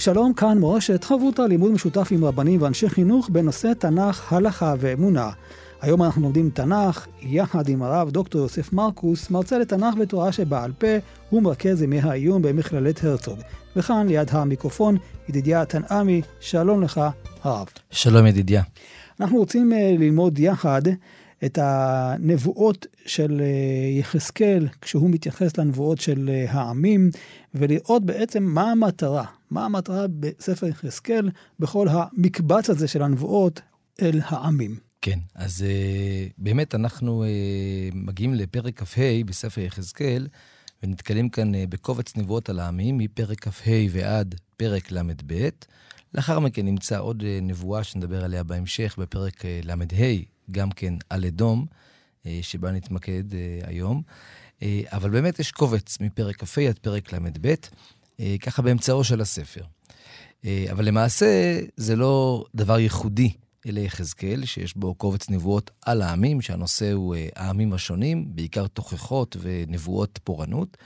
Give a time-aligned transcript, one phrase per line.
[0.00, 5.30] שלום, כאן מורשת חברותא לימוד משותף עם רבנים ואנשי חינוך בנושא תנ"ך, הלכה ואמונה.
[5.80, 10.86] היום אנחנו לומדים תנ"ך יחד עם הרב דוקטור יוסף מרקוס, מרצה לתנ"ך ותורה שבעל פה
[11.32, 13.38] ומרכז ימי העיון במכללת הרצוג.
[13.76, 14.96] וכאן ליד המיקרופון
[15.28, 17.00] ידידיה תנעמי, שלום לך
[17.42, 17.66] הרב.
[17.90, 18.62] שלום ידידיה.
[19.20, 20.82] אנחנו רוצים uh, ללמוד יחד
[21.44, 27.10] את הנבואות של uh, יחזקאל כשהוא מתייחס לנבואות של uh, העמים
[27.54, 33.60] ולראות בעצם מה המטרה, מה המטרה בספר יחזקאל בכל המקבץ הזה של הנבואות
[34.02, 34.78] אל העמים.
[35.02, 40.28] כן, אז uh, באמת אנחנו uh, מגיעים לפרק כ"ה בספר יחזקאל,
[40.82, 45.48] ונתקלים כאן uh, בקובץ נבואות על העמים, מפרק כ"ה ועד פרק ל"ב.
[46.14, 50.06] לאחר מכן נמצא עוד uh, נבואה שנדבר עליה בהמשך, בפרק uh, ל"ה,
[50.50, 51.66] גם כן על אדום,
[52.22, 54.02] uh, שבה נתמקד uh, היום.
[54.86, 57.54] אבל באמת יש קובץ מפרק כ"ה עד פרק ל"ב.
[58.20, 59.62] אה, ככה באמצעו של הספר.
[60.44, 63.32] אה, אבל למעשה זה לא דבר ייחודי
[63.66, 69.36] אלי יחזקאל, שיש בו קובץ נבואות על העמים, שהנושא הוא אה, העמים השונים, בעיקר תוכחות
[69.40, 70.76] ונבואות פורענות.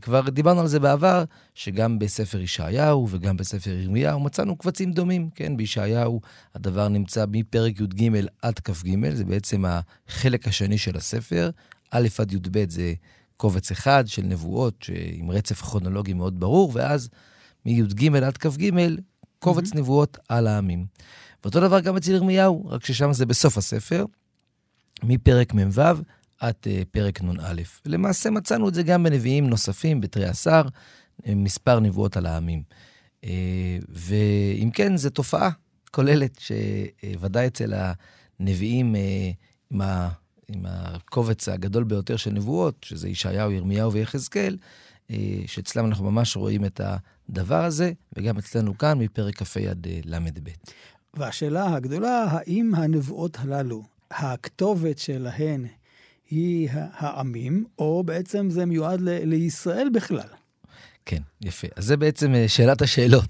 [0.00, 5.56] כבר דיברנו על זה בעבר, שגם בספר ישעיהו וגם בספר ירמיהו מצאנו קבצים דומים, כן?
[5.56, 6.20] בישעיהו
[6.54, 8.10] הדבר נמצא מפרק י"ג
[8.42, 11.50] עד כ"ג, זה בעצם החלק השני של הספר.
[11.90, 12.94] א' עד י"ב זה
[13.38, 17.08] קובץ אחד של נבואות עם רצף כרונולוגי מאוד ברור, ואז
[17.66, 18.70] מי"ג עד כ"ג,
[19.38, 19.76] קובץ mm-hmm.
[19.76, 20.86] נבואות על העמים.
[21.44, 24.04] ואותו דבר גם אצל ירמיהו, רק ששם זה בסוף הספר,
[25.02, 25.82] מפרק מ"ו
[26.40, 27.62] עד uh, פרק נ"א.
[27.86, 30.62] למעשה מצאנו את זה גם בנביאים נוספים, בתרי עשר,
[31.26, 32.62] מספר נבואות על העמים.
[33.22, 33.26] Uh,
[33.88, 35.50] ואם כן, זו תופעה
[35.90, 37.72] כוללת, שוודאי אצל
[38.40, 38.94] הנביאים,
[39.70, 40.08] עם ה...
[40.48, 44.56] עם הקובץ הגדול ביותר של נבואות, שזה ישעיהו, ירמיהו ויחזקאל,
[45.10, 45.16] אה,
[45.46, 50.48] שאצלם אנחנו ממש רואים את הדבר הזה, וגם אצלנו כאן מפרק כ"ה עד אה, ל"ב.
[51.14, 55.66] והשאלה הגדולה, האם הנבואות הללו, הכתובת שלהן
[56.30, 60.28] היא העמים, או בעצם זה מיועד ל- לישראל בכלל?
[61.06, 61.68] כן, יפה.
[61.76, 63.24] אז זה בעצם אה, שאלת השאלות.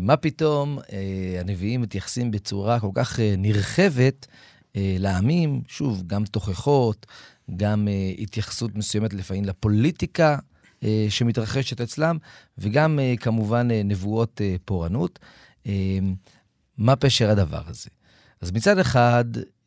[0.00, 0.78] מה פתאום
[1.40, 4.26] הנביאים מתייחסים בצורה כל כך נרחבת
[4.74, 7.06] לעמים, שוב, גם תוכחות,
[7.56, 10.38] גם אה, התייחסות מסוימת לפעמים לפוליטיקה
[10.84, 12.18] אה, שמתרחשת אצלם,
[12.58, 15.18] וגם אה, כמובן אה, נבואות אה, פורענות.
[15.66, 15.98] אה,
[16.78, 17.90] מה פשר הדבר הזה?
[18.40, 19.24] אז מצד אחד,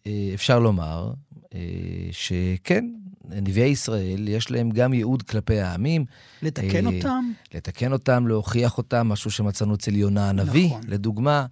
[0.07, 1.13] אה, אפשר לומר
[1.53, 1.59] אה,
[2.11, 2.85] שכן,
[3.29, 6.05] נביאי ישראל, יש להם גם ייעוד כלפי העמים.
[6.41, 7.31] לתקן אה, אותם?
[7.53, 10.81] לתקן אותם, להוכיח אותם, משהו שמצאנו אצל יונה הנביא, נכון.
[10.87, 11.45] לדוגמה.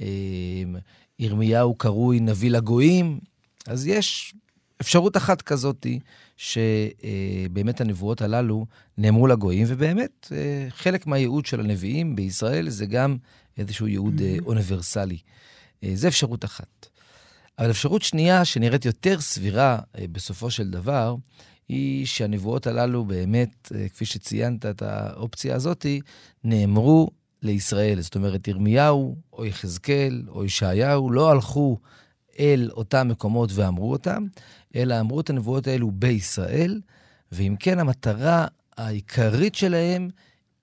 [0.00, 0.06] אה,
[1.18, 3.18] ירמיהו קרוי נביא לגויים,
[3.66, 4.34] אז יש
[4.80, 5.86] אפשרות אחת כזאת,
[6.36, 8.66] שבאמת הנבואות הללו
[8.98, 13.16] נאמרו לגויים, ובאמת אה, חלק מהייעוד של הנביאים בישראל זה גם
[13.58, 14.46] איזשהו ייעוד אה, mm-hmm.
[14.46, 15.18] אוניברסלי.
[15.84, 16.86] אה, זו אפשרות אחת.
[17.58, 19.78] אבל אפשרות שנייה, שנראית יותר סבירה
[20.12, 21.16] בסופו של דבר,
[21.68, 25.86] היא שהנבואות הללו באמת, כפי שציינת את האופציה הזאת,
[26.44, 27.10] נאמרו
[27.42, 28.00] לישראל.
[28.00, 31.78] זאת אומרת, ירמיהו או יחזקאל או ישעיהו לא הלכו
[32.38, 34.26] אל אותם מקומות ואמרו אותם,
[34.76, 36.80] אלא אמרו את הנבואות האלו בישראל,
[37.32, 38.46] ואם כן, המטרה
[38.76, 40.08] העיקרית שלהם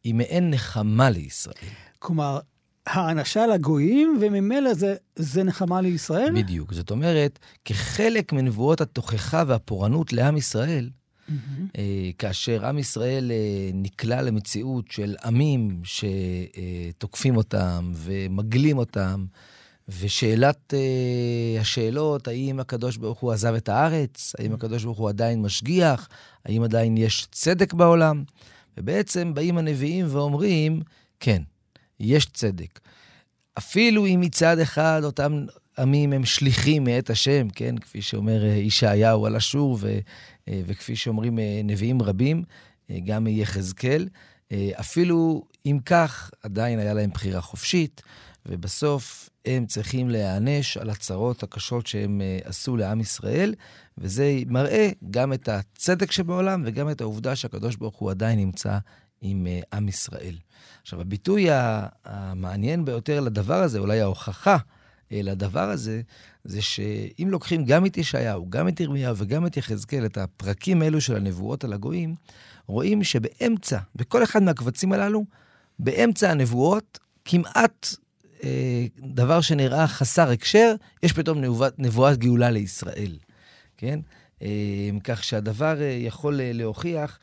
[0.03, 1.55] היא מעין נחמה לישראל.
[1.99, 2.39] כלומר,
[2.87, 6.33] האנשה לגויים, וממילא זה, זה נחמה לישראל?
[6.35, 6.73] בדיוק.
[6.73, 10.89] זאת אומרת, כחלק מנבואות התוכחה והפורענות לעם ישראל,
[11.29, 11.77] Mm-hmm.
[12.17, 19.25] כאשר עם ישראל אה, נקלע למציאות של עמים שתוקפים אותם ומגלים אותם,
[19.99, 24.33] ושאלת אה, השאלות, האם הקדוש ברוך הוא עזב את הארץ?
[24.39, 24.55] האם mm-hmm.
[24.55, 26.09] הקדוש ברוך הוא עדיין משגיח?
[26.45, 28.23] האם עדיין יש צדק בעולם?
[28.77, 30.81] ובעצם באים הנביאים ואומרים,
[31.19, 31.41] כן,
[31.99, 32.79] יש צדק.
[33.57, 35.45] אפילו אם מצד אחד אותם
[35.77, 37.77] עמים הם שליחים מאת השם, כן?
[37.77, 39.99] כפי שאומר ישעיהו על אשור, אה,
[40.49, 42.43] וכפי שאומרים אה, נביאים רבים,
[42.89, 44.07] אה, גם יחזקאל.
[44.79, 48.01] אפילו אם כך, עדיין היה להם בחירה חופשית,
[48.45, 53.55] ובסוף הם צריכים להיענש על הצרות הקשות שהם עשו לעם ישראל,
[53.97, 58.77] וזה מראה גם את הצדק שבעולם וגם את העובדה שהקדוש ברוך הוא עדיין נמצא
[59.21, 60.37] עם עם ישראל.
[60.81, 61.47] עכשיו, הביטוי
[62.05, 64.57] המעניין ביותר לדבר הזה, אולי ההוכחה
[65.23, 66.01] לדבר הזה,
[66.43, 71.01] זה שאם לוקחים גם את ישעיהו, גם את ירמיהו וגם את יחזקאל, את הפרקים האלו
[71.01, 72.15] של הנבואות על הגויים,
[72.67, 75.25] רואים שבאמצע, בכל אחד מהקבצים הללו,
[75.79, 77.87] באמצע הנבואות, כמעט
[78.43, 83.17] אה, דבר שנראה חסר הקשר, יש פתאום נבואת, נבואת גאולה לישראל,
[83.77, 83.99] כן?
[84.41, 87.19] אה, כך שהדבר אה, יכול אה, להוכיח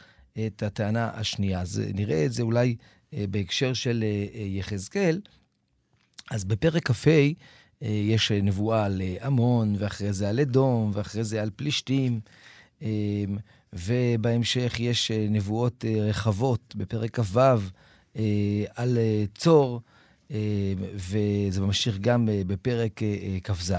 [0.46, 1.60] את הטענה השנייה.
[1.60, 2.76] אז נראה את זה אולי
[3.14, 5.20] אה, בהקשר של אה, יחזקאל.
[6.30, 7.30] אז בפרק כ"ה אה,
[7.82, 12.20] יש נבואה על עמון, ואחרי זה על אדום, ואחרי זה על פלישתים.
[13.72, 17.40] ובהמשך יש נבואות רחבות בפרק כ"ו
[18.74, 18.98] על
[19.34, 19.80] צור,
[20.94, 23.00] וזה ממשיך גם בפרק
[23.44, 23.74] כ"ז.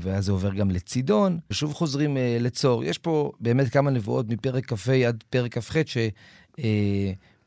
[0.00, 2.84] ואז זה עובר גם לצידון, ושוב חוזרים לצור.
[2.84, 5.76] יש פה באמת כמה נבואות מפרק כ"ה עד פרק כ"ח,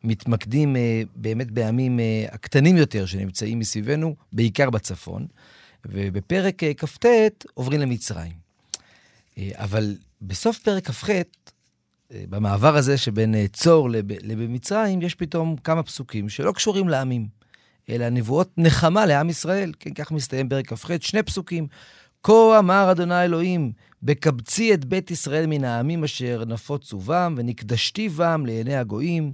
[0.03, 0.79] מתמקדים uh,
[1.15, 5.27] באמת בימים uh, הקטנים יותר שנמצאים מסביבנו, בעיקר בצפון.
[5.85, 7.05] ובפרק uh, כ"ט
[7.53, 8.31] עוברים למצרים.
[9.53, 11.09] אבל בסוף פרק כ"ח,
[12.11, 17.27] במעבר הזה שבין צור לב, למצרים, יש פתאום כמה פסוקים שלא קשורים לעמים,
[17.89, 19.71] אלא נבואות נחמה לעם ישראל.
[19.79, 21.67] כן, כך מסתיים פרק כ"ח, שני פסוקים.
[22.23, 23.71] כה אמר אדוני אלוהים,
[24.03, 29.33] בקבצי את בית ישראל מן העמים אשר נפוצו בם, ונקדשתי בם לעיני הגויים.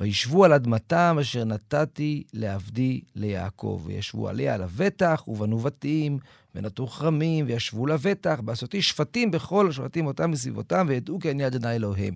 [0.00, 3.82] וישבו על אדמתם אשר נתתי לעבדי ליעקב.
[3.84, 6.18] וישבו עליה לבטח, ובנו בתים,
[6.54, 12.14] ונטו כרמים, וישבו לבטח, בעשותי שפטים בכל השבטים אותם מסביבותם, וידעו כי אני אדוני אלוהים.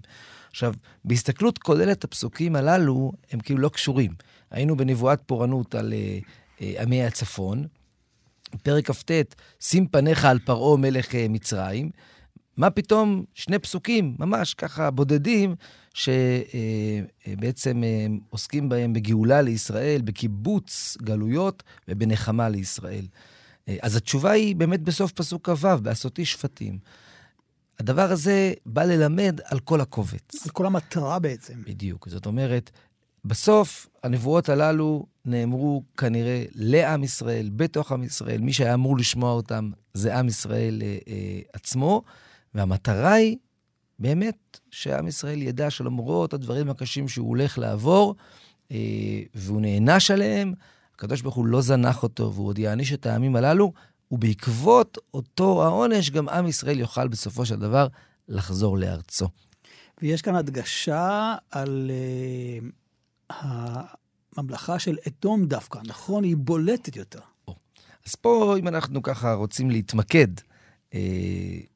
[0.50, 0.74] עכשיו,
[1.04, 4.14] בהסתכלות כוללת הפסוקים הללו, הם כאילו לא קשורים.
[4.50, 7.66] היינו בנבואת פורענות על uh, uh, עמי הצפון,
[8.62, 9.10] פרק כ"ט,
[9.60, 11.90] שים פניך על פרעה מלך uh, מצרים.
[12.56, 15.54] מה פתאום שני פסוקים, ממש ככה בודדים,
[15.94, 23.06] שבעצם אה, עוסקים בהם בגאולה לישראל, בקיבוץ גלויות ובנחמה לישראל.
[23.68, 26.78] אה, אז התשובה היא באמת בסוף פסוק כ"ו, בעשותי שפטים.
[27.80, 30.44] הדבר הזה בא ללמד על כל הקובץ.
[30.44, 31.54] על כל המטרה בעצם.
[31.66, 32.08] בדיוק.
[32.08, 32.70] זאת אומרת,
[33.24, 38.40] בסוף הנבואות הללו נאמרו כנראה לעם ישראל, בתוך עם ישראל.
[38.40, 42.02] מי שהיה אמור לשמוע אותם זה עם ישראל אה, אה, עצמו,
[42.54, 43.36] והמטרה היא
[43.98, 48.14] באמת שעם ישראל ידע שלמרות הדברים הקשים שהוא הולך לעבור,
[48.72, 48.76] אה,
[49.34, 50.54] והוא נענש עליהם,
[50.94, 53.72] הקדוש ברוך הוא לא זנח אותו, והוא עוד יעניש את העמים הללו,
[54.10, 57.86] ובעקבות אותו העונש, גם עם ישראל יוכל בסופו של דבר
[58.28, 59.28] לחזור לארצו.
[60.02, 61.90] ויש כאן הדגשה על
[63.30, 63.34] uh,
[64.36, 66.24] הממלכה של אדום דווקא, נכון?
[66.24, 67.20] היא בולטת יותר.
[68.06, 70.28] אז פה, אם אנחנו ככה רוצים להתמקד
[70.94, 71.00] אה,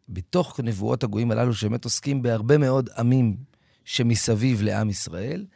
[0.09, 3.37] בתוך נבואות הגויים הללו, שבאמת עוסקים בהרבה מאוד עמים
[3.85, 5.47] שמסביב לעם ישראל,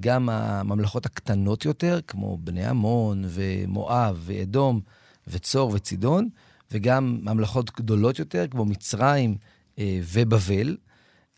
[0.00, 4.80] גם הממלכות הקטנות יותר, כמו בני עמון ומואב ואדום
[5.26, 6.28] וצור וצידון,
[6.70, 9.36] וגם ממלכות גדולות יותר, כמו מצרים
[9.78, 10.76] אה, ובבל,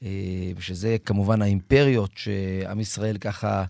[0.03, 3.65] אה, שזה כמובן האימפריות שעם ישראל ככה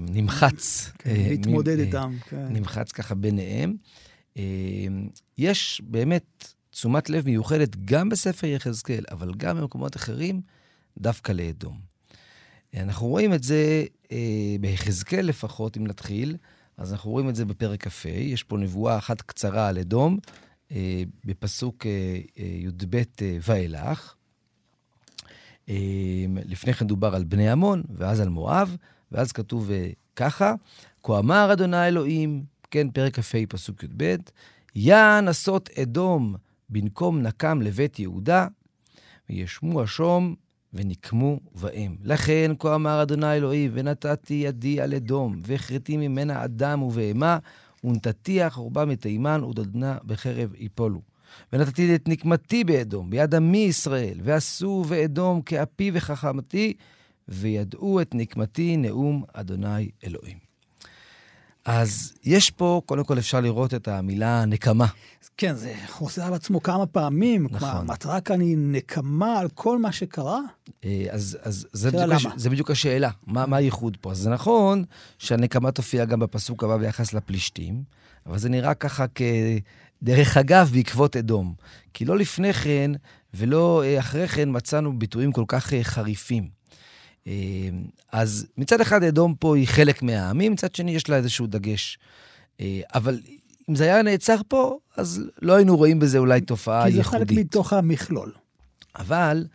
[0.00, 0.90] נמחץ.
[0.98, 2.16] כן, אה, להתמודד אה, איתם.
[2.28, 2.46] כן.
[2.50, 3.76] נמחץ ככה ביניהם.
[4.36, 4.42] אה,
[5.38, 10.40] יש באמת תשומת לב מיוחדת גם בספר יחזקאל, אבל גם במקומות אחרים,
[10.98, 11.80] דווקא לאדום.
[12.76, 16.36] אנחנו רואים את זה אה, ביחזקאל לפחות, אם נתחיל,
[16.76, 20.18] אז אנחנו רואים את זה בפרק כ"ה, יש פה נבואה אחת קצרה על אדום,
[20.72, 24.14] אה, בפסוק אה, אה, י"ב אה, ואילך.
[25.68, 25.74] אה,
[26.44, 28.76] לפני כן דובר על בני עמון, ואז על מואב,
[29.14, 30.54] ואז כתוב אה, ככה,
[31.02, 34.16] כה אמר אדוני אלוהים, כן, פרק כ"ה, פסוק י"ב,
[34.74, 36.34] יען עשות אדום
[36.70, 38.46] במקום נקם לבית יהודה,
[39.30, 40.34] וישמו השום
[40.72, 41.96] ונקמו בהם.
[42.02, 47.38] לכן, כה אמר אדוני אלוהים, ונתתי ידי על אדום, והכרתי ממנה אדם ובהמה,
[47.84, 51.00] ונתתי החורבה מתימן, ודודנה בחרב יפולו.
[51.52, 56.74] ונתתי את נקמתי באדום, ביד עמי ישראל, ועשו באדום כאפי וחכמתי,
[57.28, 60.38] וידעו את נקמתי נאום אדוני אלוהים.
[61.64, 64.86] אז יש פה, קודם כל אפשר לראות את המילה נקמה.
[65.36, 67.46] כן, זה חוזר על עצמו כמה פעמים.
[67.50, 67.68] נכון.
[67.68, 70.40] המטרה כאן היא נקמה על כל מה שקרה.
[70.84, 72.26] אה, אז, אז זה, בדיוק הש...
[72.36, 74.10] זה בדיוק השאלה, מה, מה הייחוד פה?
[74.10, 74.84] אז זה נכון
[75.18, 77.82] שהנקמה תופיע גם בפסוק הבא ביחס לפלישתים,
[78.26, 81.54] אבל זה נראה ככה כדרך אגב בעקבות אדום.
[81.94, 82.90] כי לא לפני כן
[83.34, 86.48] ולא אה, אחרי כן מצאנו ביטויים כל כך אה, חריפים.
[88.12, 91.98] אז מצד אחד אדום פה היא חלק מהעמים, מצד שני יש לה איזשהו דגש.
[92.94, 93.20] אבל
[93.70, 97.28] אם זה היה נעצר פה, אז לא היינו רואים בזה אולי תופעה ייחודית.
[97.28, 98.32] כי זה חלק מתוך המכלול.
[98.96, 99.46] אבל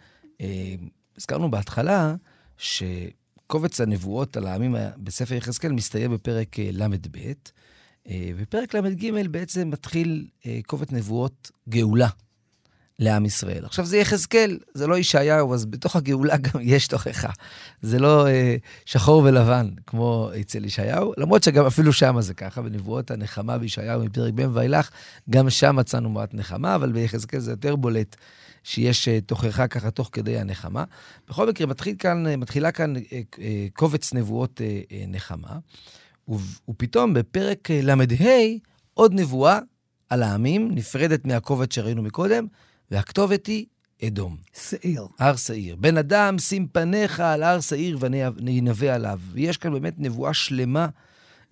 [0.42, 0.76] אה,
[1.18, 2.16] הזכרנו בהתחלה,
[2.58, 2.84] ש...
[3.50, 7.18] קובץ הנבואות על העמים בספר יחזקאל מסתיים בפרק ל"ב,
[8.38, 10.28] ופרק ל"ג בעצם מתחיל
[10.66, 12.08] קובץ נבואות גאולה.
[13.00, 13.66] לעם ישראל.
[13.66, 17.30] עכשיו, זה יחזקאל, זה לא ישעיהו, אז בתוך הגאולה גם יש תוכחה.
[17.82, 23.12] זה לא אה, שחור ולבן, כמו אצל ישעיהו, למרות שגם אפילו שם זה ככה, בנבואות
[23.12, 24.90] הנחמה בישעיהו מפרק ב' ואילך,
[25.30, 28.16] גם שם מצאנו מעט נחמה, אבל ביחזקאל זה יותר בולט
[28.64, 30.84] שיש אה, תוכחה ככה תוך כדי הנחמה.
[31.30, 33.02] בכל מקרה, מתחיל כאן, אה, מתחילה כאן אה,
[33.40, 35.58] אה, קובץ נבואות אה, אה, נחמה,
[36.70, 37.96] ופתאום בפרק ל"ה,
[38.94, 39.60] עוד נבואה
[40.10, 42.48] על העמים, נפרדת מהקובץ שראינו מקודם,
[42.92, 43.66] והכתובת היא
[44.08, 44.38] אדום.
[44.54, 45.08] שעיר.
[45.20, 45.76] הר שעיר.
[45.76, 49.20] בן אדם, שים פניך על הר שעיר וננבא עליו.
[49.32, 50.88] ויש כאן באמת נבואה שלמה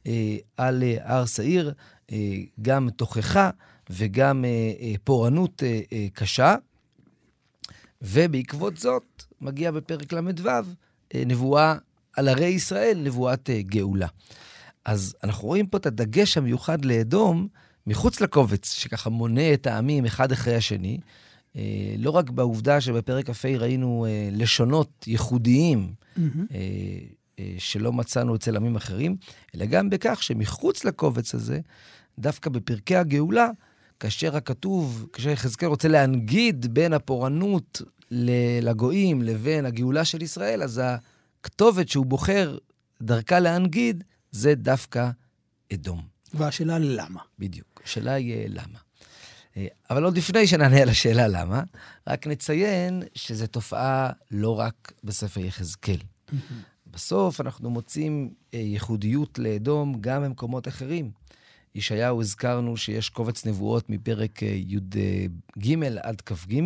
[0.08, 1.74] אה, על אה, הר שעיר,
[2.12, 3.50] אה, גם תוכחה
[3.90, 4.50] וגם אה,
[4.82, 6.56] אה, פורענות אה, אה, קשה.
[8.02, 10.50] ובעקבות זאת מגיע בפרק ל"ו
[11.16, 11.76] אה, נבואה
[12.14, 14.08] על ערי ישראל, נבואת אה, גאולה.
[14.86, 17.48] אז אנחנו רואים פה את הדגש המיוחד לאדום,
[17.88, 20.98] מחוץ לקובץ, שככה מונה את העמים אחד אחרי השני,
[21.98, 26.20] לא רק בעובדה שבפרק כ"ה ראינו אה, לשונות ייחודיים mm-hmm.
[27.58, 29.16] שלא מצאנו אצל עמים אחרים,
[29.56, 31.60] אלא גם בכך שמחוץ לקובץ הזה,
[32.20, 33.50] דווקא בפרקי הגאולה,
[34.00, 37.82] כאשר הכתוב, כאשר יחזקאל רוצה להנגיד בין הפורענות
[38.62, 40.82] לגויים לבין הגאולה של ישראל, אז
[41.42, 42.58] הכתובת שהוא בוחר
[43.02, 45.10] דרכה להנגיד, זה דווקא
[45.74, 46.02] אדום.
[46.34, 47.20] והשאלה למה.
[47.40, 47.82] בדיוק.
[47.86, 48.87] השאלה היא למה.
[49.58, 51.64] אה, אבל עוד לפני שנענה על השאלה למה,
[52.08, 55.98] רק נציין שזו תופעה לא רק בספר יחזקאל.
[56.88, 61.12] בסוף אנחנו מוצאים אה, ייחודיות לאדום גם במקומות אחרים.
[61.76, 66.62] ישעיהו הזכרנו שיש קובץ נבואות מפרק אה, י"ג עד כ"ג.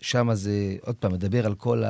[0.00, 1.82] שם זה, עוד פעם, מדבר על כל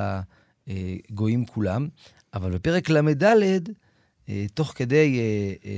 [0.67, 1.89] הגויים כולם,
[2.35, 3.25] אבל בפרק ל"ד,
[4.55, 5.21] תוך כדי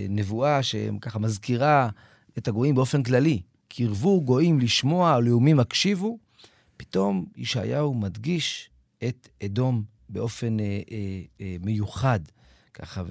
[0.09, 1.89] נבואה שככה מזכירה
[2.39, 6.19] את הגויים באופן כללי, קרבו גויים לשמוע, לאומים הקשיבו,
[6.77, 8.71] פתאום ישעיהו מדגיש
[9.09, 12.21] את אדום באופן אה, אה, אה, מיוחד,
[12.75, 13.03] ככה,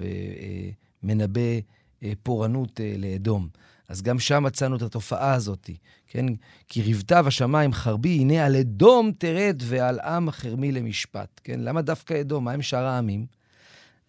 [1.02, 1.58] ומנבא אה,
[2.02, 3.48] אה, פורענות אה, לאדום.
[3.88, 5.70] אז גם שם מצאנו את התופעה הזאת,
[6.06, 6.26] כן?
[6.68, 11.60] כי ריבתה בשמיים חרבי, הנה על אדום תרד ועל עם חרמי למשפט, כן?
[11.60, 12.44] למה דווקא אדום?
[12.44, 13.26] מה עם שאר העמים?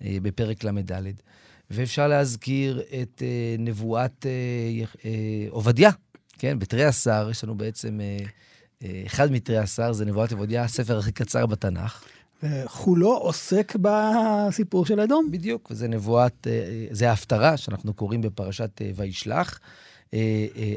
[0.01, 1.11] אה, בפרק ל"ד.
[1.71, 5.91] ואפשר להזכיר את אה, נבואת אה, אה, עובדיה,
[6.37, 8.17] כן, בתרי עשר יש לנו בעצם, אה,
[8.83, 12.03] אה, אחד מתרי עשר זה נבואת עבודיה, הספר הכי קצר בתנ"ך.
[12.43, 15.31] וכולו עוסק בסיפור של אדום.
[15.31, 19.59] בדיוק, וזה נבואת, אה, זה ההפטרה שאנחנו קוראים בפרשת וישלח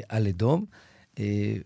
[0.09, 0.65] על אדום.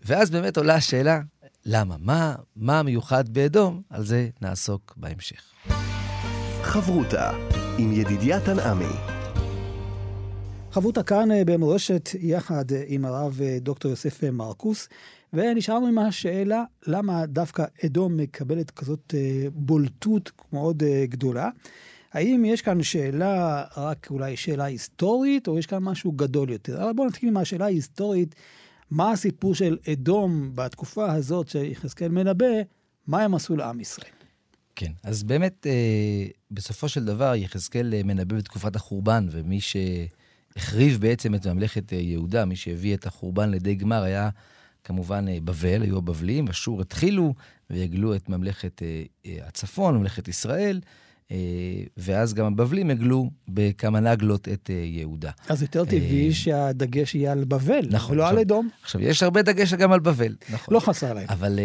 [0.04, 1.20] ואז באמת עולה השאלה,
[1.64, 1.96] למה?
[1.98, 3.82] מה, מה המיוחד באדום?
[3.90, 5.42] על זה נעסוק בהמשך.
[6.62, 7.30] חברותה
[7.78, 9.15] עם ידידיה תנעמי.
[10.76, 14.88] חבותה כאן אה, במורשת יחד אה, עם הרב אה, דוקטור יוסף מרקוס,
[15.32, 19.14] ונשארנו עם השאלה למה דווקא אדום מקבלת כזאת
[19.52, 21.50] בולטות מאוד גדולה.
[22.12, 26.82] האם יש כאן שאלה, רק אולי שאלה היסטורית, או יש כאן משהו גדול יותר?
[26.82, 28.34] אבל בואו נתחיל עם השאלה ההיסטורית,
[28.90, 32.46] מה הסיפור של אדום בתקופה הזאת שיחזקאל מנבא,
[33.06, 34.10] מה הם עשו לעם ישראל?
[34.74, 35.66] כן, אז באמת,
[36.50, 39.76] בסופו של דבר, יחזקאל מנבא בתקופת החורבן, ומי ש...
[40.56, 44.28] החריב בעצם את ממלכת אה, יהודה, מי שהביא את החורבן לידי גמר היה
[44.84, 47.34] כמובן אה, בבל, היו הבבלים, אשור התחילו
[47.70, 50.80] והגלו את ממלכת אה, הצפון, ממלכת ישראל.
[51.96, 55.30] ואז גם הבבלים הגלו בכמה נגלות את יהודה.
[55.48, 58.68] אז יותר טבעי שהדגש יהיה על בבל, נכון, ולא על אדום.
[58.82, 60.74] עכשיו, יש הרבה דגש גם על בבל, נכון.
[60.74, 61.26] לא חסר להם.
[61.28, 61.58] אבל,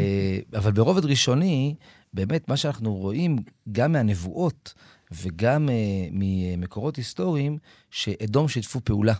[0.56, 1.76] אבל ברובד ראשוני,
[2.14, 3.38] באמת, מה שאנחנו רואים,
[3.72, 4.74] גם מהנבואות,
[5.12, 5.72] וגם uh,
[6.12, 7.58] ממקורות היסטוריים,
[7.92, 9.14] שאדום שיתפו פעולה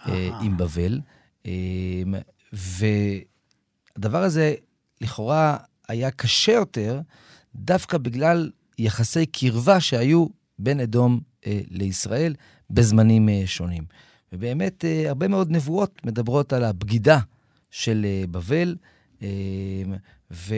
[0.00, 1.00] uh, עם בבל.
[1.42, 1.48] Uh,
[2.52, 4.54] והדבר הזה
[5.00, 5.56] לכאורה
[5.88, 7.00] היה קשה יותר,
[7.54, 10.26] דווקא בגלל יחסי קרבה שהיו
[10.58, 12.34] בין אדום uh, לישראל
[12.70, 13.84] בזמנים uh, שונים.
[14.32, 17.18] ובאמת, uh, הרבה מאוד נבואות מדברות על הבגידה
[17.70, 18.76] של uh, בבל,
[19.20, 19.22] uh,
[20.30, 20.54] ו,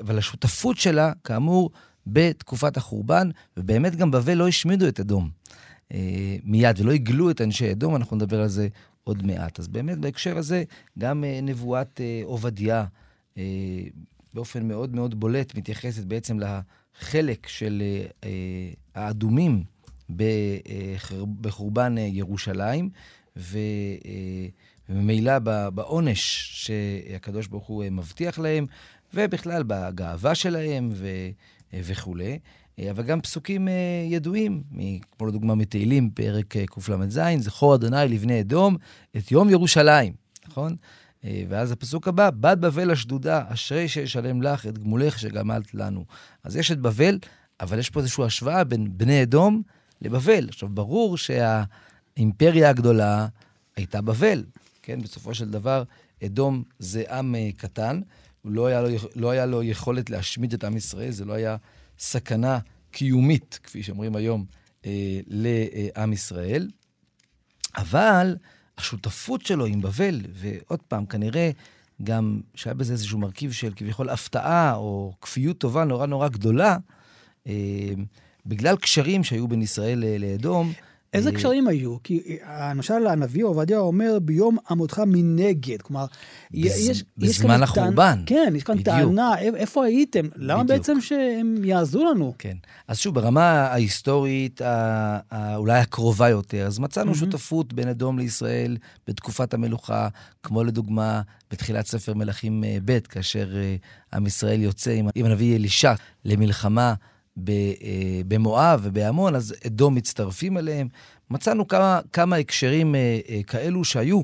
[0.00, 1.70] אבל השותפות שלה, כאמור,
[2.12, 5.30] בתקופת החורבן, ובאמת גם בבל לא השמידו את אדום
[5.92, 8.68] אה, מיד, ולא הגלו את אנשי אדום, אנחנו נדבר על זה
[9.04, 9.58] עוד מעט.
[9.58, 10.64] אז באמת בהקשר הזה,
[10.98, 12.84] גם אה, נבואת אה, עובדיה,
[13.38, 13.42] אה,
[14.34, 19.64] באופן מאוד מאוד בולט, מתייחסת בעצם לחלק של אה, אה האדומים
[20.10, 22.90] בחר, בחורבן אה, ירושלים,
[23.36, 23.58] ו...
[24.04, 24.46] אה,
[24.90, 25.38] וממילא
[25.74, 28.66] בעונש שהקדוש ברוך הוא אה, מבטיח להם,
[29.14, 30.90] ובכלל בגאווה שלהם.
[31.72, 32.38] וכולי.
[32.78, 33.72] אה, אבל גם פסוקים אה,
[34.06, 34.62] ידועים,
[35.18, 38.76] כמו לדוגמה מתהילים, פרק אה, קל"ז, זכור אדוני לבני אדום
[39.16, 40.12] את יום ירושלים,
[40.48, 40.76] נכון?
[41.48, 46.04] ואז הפסוק הבא, בת בבל השדודה, אשרי שישלם לך את גמולך שגמלת לנו.
[46.44, 47.18] אז יש את בבל,
[47.60, 49.62] אבל יש פה איזושהי השוואה בין בני אדום
[50.02, 50.48] לבבל.
[50.48, 53.26] עכשיו, ברור שהאימפריה הגדולה
[53.76, 54.44] הייתה בבל,
[54.82, 55.00] כן?
[55.02, 55.82] בסופו של דבר,
[56.24, 58.00] אדום זה עם קטן,
[58.48, 61.56] לא היה, לו, לא היה לו יכולת להשמיד את עם ישראל, זה לא היה
[61.98, 62.58] סכנה
[62.90, 64.44] קיומית, כפי שאומרים היום,
[64.86, 66.68] אה, לעם ישראל.
[67.76, 68.36] אבל
[68.78, 71.50] השותפות שלו עם בבל, ועוד פעם, כנראה
[72.02, 76.76] גם שהיה בזה איזשהו מרכיב של כביכול הפתעה או כפיות טובה נורא נורא גדולה,
[77.46, 77.92] אה,
[78.46, 80.72] בגלל קשרים שהיו בין ישראל לאדום,
[81.12, 82.02] איזה אה, קשרים היו?
[82.02, 85.82] כי אה, למשל הנביא עובדיה אומר, ביום עמודך מנגד.
[85.82, 86.06] כלומר,
[86.54, 87.04] יש...
[87.16, 88.22] בזמן החורבן.
[88.26, 90.26] כן, יש כאן טענה, איפה הייתם?
[90.36, 92.34] למה בעצם שהם יעזרו לנו?
[92.38, 92.56] כן.
[92.88, 94.60] אז שוב, ברמה ההיסטורית,
[95.56, 100.08] אולי הקרובה יותר, אז מצאנו שותפות בין אדום לישראל בתקופת המלוכה,
[100.42, 103.48] כמו לדוגמה בתחילת ספר מלכים אה, ב', כאשר
[104.14, 106.94] עם ישראל יוצא עם הנביא אלישע למלחמה.
[107.48, 110.88] אה, במואב ובעמון, אז אדום מצטרפים אליהם.
[111.30, 114.22] מצאנו כמה, כמה הקשרים אה, אה, כאלו שהיו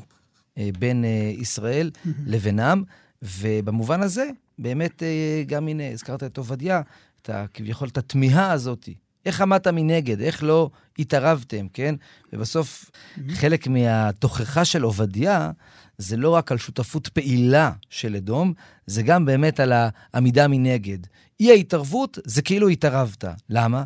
[0.78, 1.04] בין
[1.38, 1.90] ישראל
[2.26, 2.82] לבינם,
[3.22, 5.02] ובמובן הזה, באמת,
[5.46, 6.82] גם הנה, הזכרת את עובדיה,
[7.22, 8.88] את כביכול את התמיהה הזאת.
[9.26, 10.20] איך עמדת מנגד?
[10.20, 11.94] איך לא התערבתם, כן?
[12.32, 12.90] ובסוף,
[13.30, 15.50] חלק מהתוכחה של עובדיה
[15.98, 18.52] זה לא רק על שותפות פעילה של אדום,
[18.86, 20.98] זה גם באמת על העמידה מנגד.
[21.40, 23.24] אי ההתערבות זה כאילו התערבת.
[23.48, 23.84] למה?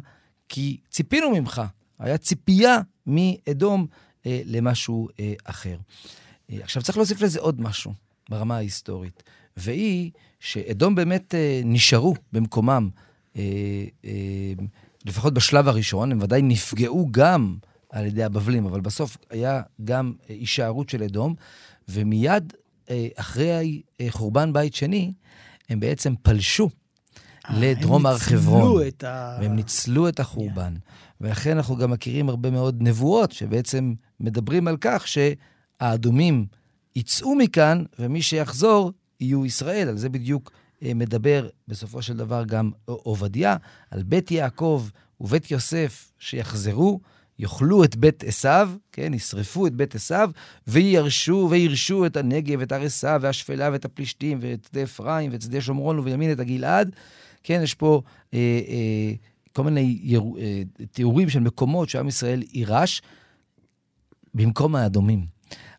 [0.48, 1.62] כי ציפינו ממך.
[1.98, 3.86] היה ציפייה מאדום
[4.26, 5.76] אה, למשהו אה, אחר.
[6.50, 7.92] אה, עכשיו, צריך להוסיף לזה עוד משהו
[8.30, 9.22] ברמה ההיסטורית,
[9.56, 12.88] והיא שאדום באמת אה, נשארו במקומם,
[13.36, 13.42] אה,
[14.04, 14.10] אה,
[15.04, 17.56] לפחות בשלב הראשון, הם ודאי נפגעו גם
[17.90, 21.34] על ידי הבבלים, אבל בסוף היה גם אה, הישארות של אדום,
[21.88, 22.52] ומיד
[22.90, 25.12] אה, אחרי אה, חורבן בית שני,
[25.68, 26.70] הם בעצם פלשו
[27.50, 28.82] לדרום הר חברון.
[29.02, 29.38] ה...
[29.40, 30.74] והם ניצלו את החורבן.
[30.76, 31.08] Yeah.
[31.20, 36.46] ולכן אנחנו גם מכירים הרבה מאוד נבואות שבעצם מדברים על כך שהאדומים
[36.96, 39.88] יצאו מכאן, ומי שיחזור יהיו ישראל.
[39.88, 43.56] על זה בדיוק אה, מדבר בסופו של דבר גם עובדיה,
[43.90, 44.88] על בית יעקב
[45.20, 47.00] ובית יוסף שיחזרו.
[47.38, 50.30] יאכלו את בית עשיו, כן, ישרפו את בית עשיו,
[50.66, 55.60] וירשו, וירשו את הנגב, את הר עשיו, והשפלה, ואת הפלישתים, ואת שדה אפרים, ואת שדה
[55.60, 56.96] שומרון, ובימין את הגלעד,
[57.42, 58.02] כן, יש פה
[58.34, 59.12] אה, אה,
[59.52, 63.02] כל מיני יר, אה, תיאורים של מקומות שעם ישראל יירש
[64.34, 65.26] במקום האדומים.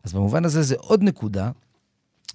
[0.04, 1.52] אז במובן הזה זה עוד נקודה,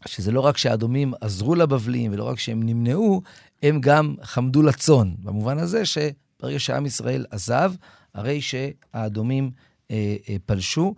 [0.07, 3.23] שזה לא רק שהאדומים עזרו לבבלים, ולא רק שהם נמנעו,
[3.63, 5.15] הם גם חמדו לצאן.
[5.23, 7.73] במובן הזה שברגע שעם ישראל עזב,
[8.15, 9.51] הרי שהאדומים
[9.91, 10.95] אה, אה, פלשו.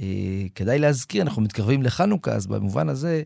[0.00, 0.06] אה,
[0.54, 3.22] כדאי להזכיר, אנחנו מתקרבים לחנוכה, אז במובן הזה,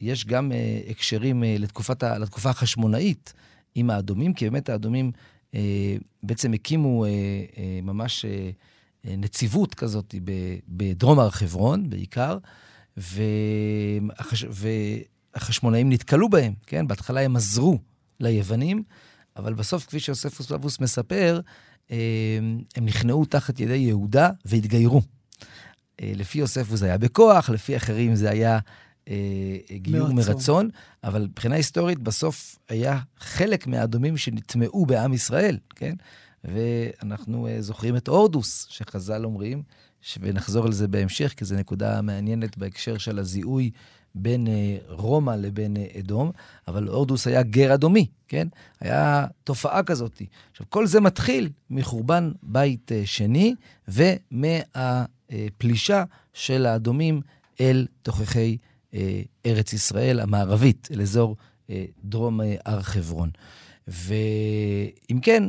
[0.00, 3.32] יש גם אה, הקשרים אה, לתקופת, לתקופה החשמונאית
[3.74, 5.12] עם האדומים, כי באמת האדומים
[6.22, 7.04] בעצם הקימו
[7.82, 8.24] ממש
[9.04, 10.14] נציבות כזאת
[10.68, 12.38] בדרום הר חברון בעיקר,
[12.96, 14.44] והחש...
[15.34, 16.88] והחשמונאים נתקלו בהם, כן?
[16.88, 17.78] בהתחלה הם עזרו
[18.20, 18.82] ליוונים,
[19.36, 21.40] אבל בסוף, כפי שיוספוס פלבוס מספר,
[21.90, 25.02] הם נכנעו תחת ידי יהודה והתגיירו.
[26.02, 28.60] לפי יוספוס זה היה בכוח, לפי אחרים זה היה אה,
[29.76, 30.34] גיור מרצון.
[30.34, 30.68] מרצון,
[31.04, 35.94] אבל מבחינה היסטורית, בסוף היה חלק מהאדומים שנטמעו בעם ישראל, כן?
[36.44, 39.62] ואנחנו אה, זוכרים את הורדוס, שחז"ל אומרים,
[40.20, 43.70] ונחזור על זה בהמשך, כי זו נקודה מעניינת בהקשר של הזיהוי
[44.14, 46.30] בין אה, רומא לבין אדום,
[46.68, 48.48] אבל הורדוס היה גר אדומי, כן?
[48.80, 50.22] היה תופעה כזאת.
[50.50, 53.54] עכשיו, כל זה מתחיל מחורבן בית שני
[54.32, 57.20] ומהפלישה של האדומים
[57.60, 58.68] אל תוככי אה,
[59.46, 61.36] ארץ ישראל המערבית, אל אזור
[61.70, 63.30] אה, דרום אה, הר חברון.
[63.88, 65.44] ואם כן,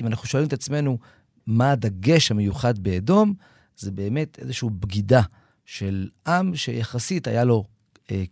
[0.00, 0.98] אם אנחנו שואלים את עצמנו
[1.46, 3.34] מה הדגש המיוחד באדום,
[3.76, 5.22] זה באמת איזושהי בגידה
[5.64, 7.64] של עם שיחסית היה לו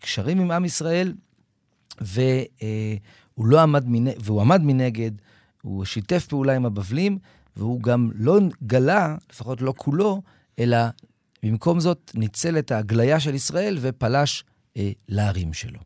[0.00, 1.14] קשרים עם עם ישראל,
[2.00, 5.10] והוא לא עמד, מנגד, והוא עמד מנגד,
[5.62, 7.18] הוא שיתף פעולה עם הבבלים,
[7.56, 10.22] והוא גם לא גלה, לפחות לא כולו,
[10.58, 10.76] אלא
[11.44, 14.44] במקום זאת, ניצל את ההגליה של ישראל ופלש
[14.76, 15.80] אה, לערים שלו.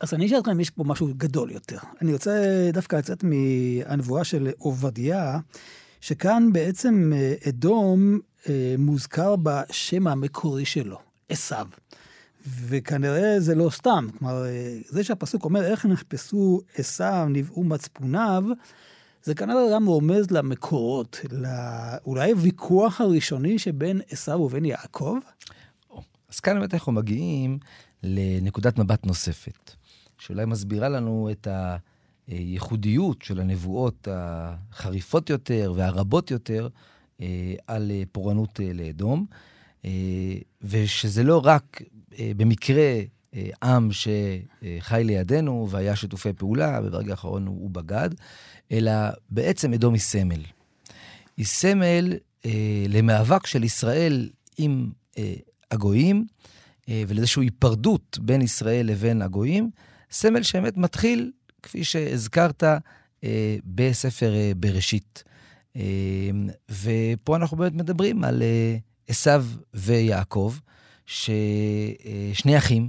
[0.00, 1.78] אז אני אשאל אתכם אם יש פה משהו גדול יותר.
[2.02, 5.38] אני רוצה דווקא לצאת מהנבואה של עובדיה,
[6.00, 8.18] שכאן בעצם אה, אדום
[8.48, 11.66] אה, מוזכר בשם המקורי שלו, עשיו.
[12.46, 14.06] וכנראה זה לא סתם.
[14.18, 18.44] כלומר, אה, זה שהפסוק אומר, איך נחפשו עשיו, נבעו מצפוניו,
[19.22, 21.20] זה כנראה גם רומז למקורות,
[22.06, 25.18] אולי הוויכוח הראשוני שבין עשיו ובין יעקב?
[26.30, 27.58] אז כאן באמת אנחנו מגיעים
[28.02, 29.70] לנקודת מבט נוספת,
[30.18, 31.48] שאולי מסבירה לנו את
[32.26, 36.68] הייחודיות של הנבואות החריפות יותר והרבות יותר
[37.20, 39.26] אה, על פורענות אה, לאדום,
[39.84, 39.90] אה,
[40.62, 41.82] ושזה לא רק
[42.18, 43.00] במקרה
[43.62, 48.10] עם שחי לידינו והיה שיתופי פעולה, וברגע האחרון הוא בגד,
[48.72, 48.92] אלא
[49.30, 50.42] בעצם אדום היא סמל.
[51.36, 52.16] היא סמל
[52.46, 55.34] אה, למאבק של ישראל עם אה,
[55.70, 56.26] הגויים,
[56.88, 59.70] אה, ולאיזושהי היפרדות בין ישראל לבין הגויים,
[60.10, 61.30] סמל שבאמת מתחיל,
[61.62, 62.62] כפי שהזכרת,
[63.24, 65.24] אה, בספר אה, בראשית.
[65.76, 66.30] אה,
[66.70, 68.76] ופה אנחנו באמת מדברים על אה,
[69.08, 70.54] עשיו ויעקב,
[71.06, 72.88] ששני אחים, אה,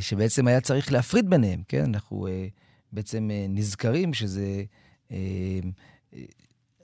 [0.00, 1.84] שבעצם היה צריך להפריד ביניהם, כן?
[1.84, 2.46] אנחנו אה,
[2.92, 4.62] בעצם אה, נזכרים שזה,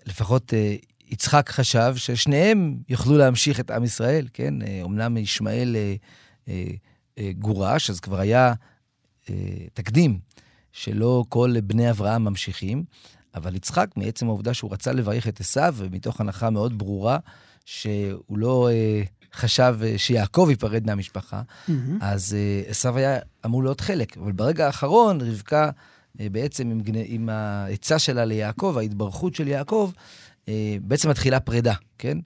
[0.07, 0.53] לפחות
[1.09, 4.55] יצחק חשב ששניהם יוכלו להמשיך את עם ישראל, כן?
[4.85, 5.77] אמנם ישמעאל
[7.39, 8.53] גורש, אז כבר היה
[9.75, 10.19] תקדים
[10.73, 12.85] שלא כל בני אברהם ממשיכים,
[13.35, 17.19] אבל יצחק, מעצם העובדה שהוא רצה לברך את עשיו, ומתוך הנחה מאוד ברורה
[17.65, 18.69] שהוא לא
[19.35, 21.73] חשב אה, שיעקב ייפרד מהמשפחה, mm-hmm.
[22.01, 24.17] אז אה, עשו היה אמור להיות חלק.
[24.17, 25.71] אבל ברגע האחרון, רבקה
[26.21, 29.91] אה, בעצם עם, עם העצה שלה ליעקב, ההתברכות של יעקב,
[30.83, 32.19] בעצם מתחילה פרידה, כן?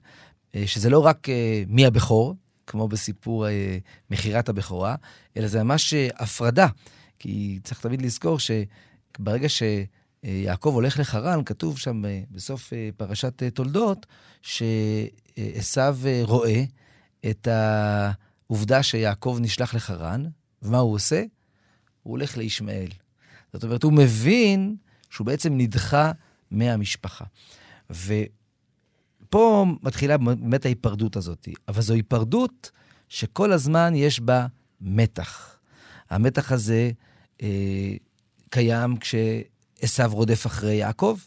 [0.65, 1.27] שזה לא רק
[1.67, 2.35] מי הבכור,
[2.67, 3.45] כמו בסיפור
[4.11, 4.95] מכירת הבכורה,
[5.37, 6.67] אלא זה ממש הפרדה.
[7.19, 14.05] כי צריך תמיד לזכור שברגע שיעקב הולך לחרן, כתוב שם בסוף פרשת תולדות,
[14.41, 15.81] שעשו
[16.23, 16.63] רואה
[17.29, 20.25] את העובדה שיעקב נשלח לחרן,
[20.61, 21.23] ומה הוא עושה?
[22.03, 22.89] הוא הולך לישמעאל.
[23.53, 24.75] זאת אומרת, הוא מבין
[25.09, 26.11] שהוא בעצם נדחה
[26.51, 27.25] מהמשפחה.
[27.89, 31.47] ופה מתחילה באמת ההיפרדות הזאת.
[31.67, 32.71] אבל זו היפרדות
[33.09, 34.47] שכל הזמן יש בה
[34.81, 35.57] מתח.
[36.09, 36.91] המתח הזה
[37.41, 37.93] אה,
[38.49, 41.17] קיים כשעשו רודף אחרי יעקב,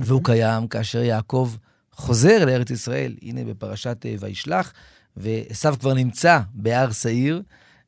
[0.00, 1.52] והוא קיים כאשר יעקב
[1.92, 3.16] חוזר לארץ ישראל.
[3.22, 4.72] הנה בפרשת אה, וישלח,
[5.18, 7.42] ועשו כבר נמצא בהר שעיר,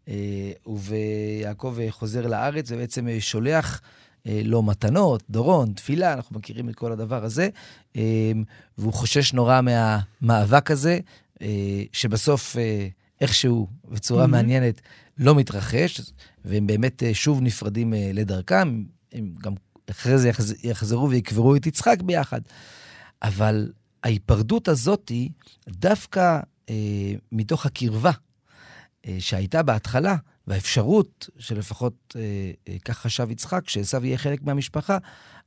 [0.08, 3.80] אה, ויעקב חוזר לארץ ובעצם שולח
[4.26, 7.48] אה, לו מתנות, דורון, תפילה, אנחנו מכירים את כל הדבר הזה,
[7.96, 8.32] אה,
[8.78, 10.98] והוא חושש נורא מהמאבק הזה,
[11.92, 12.56] שבסוף
[13.20, 14.26] איכשהו, בצורה mm-hmm.
[14.26, 14.80] מעניינת,
[15.18, 16.00] לא מתרחש,
[16.44, 19.52] והם באמת שוב נפרדים לדרכם, הם גם
[19.90, 20.30] אחרי זה
[20.62, 22.40] יחזרו ויקברו את יצחק ביחד.
[23.22, 23.72] אבל
[24.04, 25.28] ההיפרדות הזאתי,
[25.68, 28.10] דווקא אה, מתוך הקרבה
[29.06, 32.22] אה, שהייתה בהתחלה, והאפשרות שלפחות אה,
[32.68, 34.98] אה, כך חשב יצחק, שעשו יהיה חלק מהמשפחה,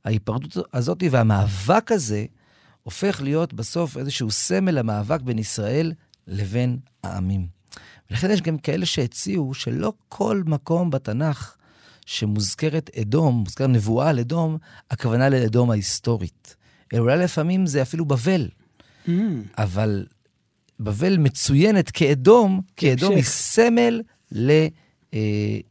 [0.04, 2.24] ההיפרדות הזאת והמאבק הזה
[2.82, 5.92] הופך להיות בסוף איזשהו סמל למאבק בין ישראל
[6.26, 7.46] לבין העמים.
[8.10, 11.56] ולכן יש גם כאלה שהציעו שלא כל מקום בתנ"ך
[12.06, 14.58] שמוזכרת אדום, מוזכר נבואה על אדום,
[14.90, 16.56] הכוונה לאדום ההיסטורית.
[16.92, 18.48] אלא אולי לפעמים זה אפילו בבל.
[19.06, 19.10] Mm.
[19.58, 20.06] אבל
[20.80, 24.68] בבל מצוינת כאדום, כאדום היא סמל ל, אה,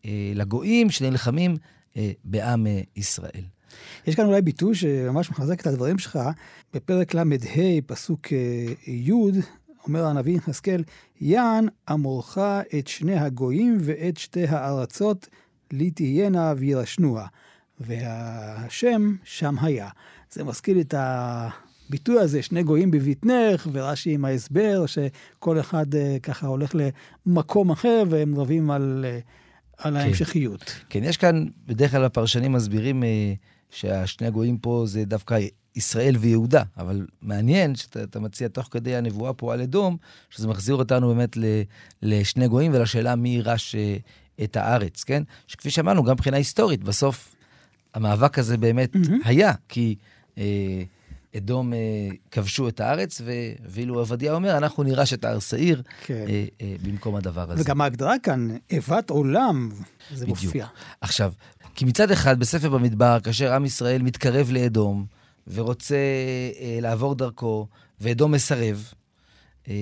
[0.05, 1.55] אה, לגויים שנלחמים
[1.97, 3.43] אה, בעם אה, ישראל.
[4.07, 6.19] יש כאן אולי ביטוי שממש מחזק את הדברים שלך.
[6.73, 7.23] בפרק ל"ה,
[7.85, 9.11] פסוק אה, י',
[9.87, 10.83] אומר הנביא יחזקאל,
[11.21, 12.37] יען אמורך
[12.79, 15.27] את שני הגויים ואת שתי הארצות,
[15.71, 17.27] לי תהיינה וירשנוה.
[17.79, 19.89] והשם שם היה.
[20.31, 21.49] זה מזכיר את ה...
[21.93, 26.75] הביטוי הזה, שני גויים בבטנך, ורש"י עם ההסבר, שכל אחד uh, ככה הולך
[27.25, 29.99] למקום אחר, והם רבים על, uh, על כן.
[29.99, 30.75] ההמשכיות.
[30.89, 33.06] כן, יש כאן, בדרך כלל הפרשנים מסבירים uh,
[33.69, 35.39] שהשני הגויים פה זה דווקא
[35.75, 39.97] ישראל ויהודה, אבל מעניין שאתה מציע תוך כדי הנבואה פה על אדום,
[40.29, 41.38] שזה מחזיר אותנו באמת
[42.01, 43.75] לשני גויים ולשאלה מי יירש
[44.43, 45.23] את הארץ, כן?
[45.47, 47.36] שכפי שאמרנו, גם מבחינה היסטורית, בסוף
[47.93, 49.13] המאבק הזה באמת mm-hmm.
[49.23, 49.95] היה, כי...
[50.38, 50.84] אה,
[51.37, 51.79] אדום אה,
[52.31, 53.21] כבשו את הארץ,
[53.65, 56.25] ואילו עובדיה אומר, אנחנו נירש את ההר שעיר כן.
[56.29, 57.61] אה, אה, במקום הדבר הזה.
[57.61, 59.71] וגם ההגדרה כאן, איבת עולם,
[60.13, 60.43] זה בדיוק.
[60.43, 60.67] מופיע.
[61.01, 61.33] עכשיו,
[61.75, 65.05] כי מצד אחד, בספר במדבר, כאשר עם ישראל מתקרב לאדום,
[65.47, 65.95] ורוצה
[66.59, 67.67] אה, לעבור דרכו,
[68.01, 68.93] ואדום מסרב,
[69.67, 69.73] אה,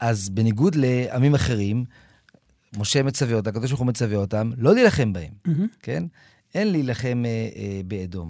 [0.00, 1.84] אז בניגוד לעמים אחרים,
[2.76, 5.76] משה מצווה אותם, הקדוש ברוך הוא מצווה אותם, לא להילחם בהם, mm-hmm.
[5.82, 6.04] כן?
[6.54, 8.28] אין להילחם אה, אה, באדום.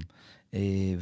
[0.54, 0.94] אה,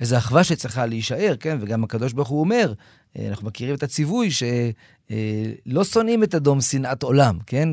[0.00, 1.58] ואיזו אחווה שצריכה להישאר, כן?
[1.60, 2.72] וגם הקדוש ברוך הוא אומר,
[3.18, 7.68] אה, אנחנו מכירים את הציווי שלא אה, שונאים את אדום שנאת עולם, כן?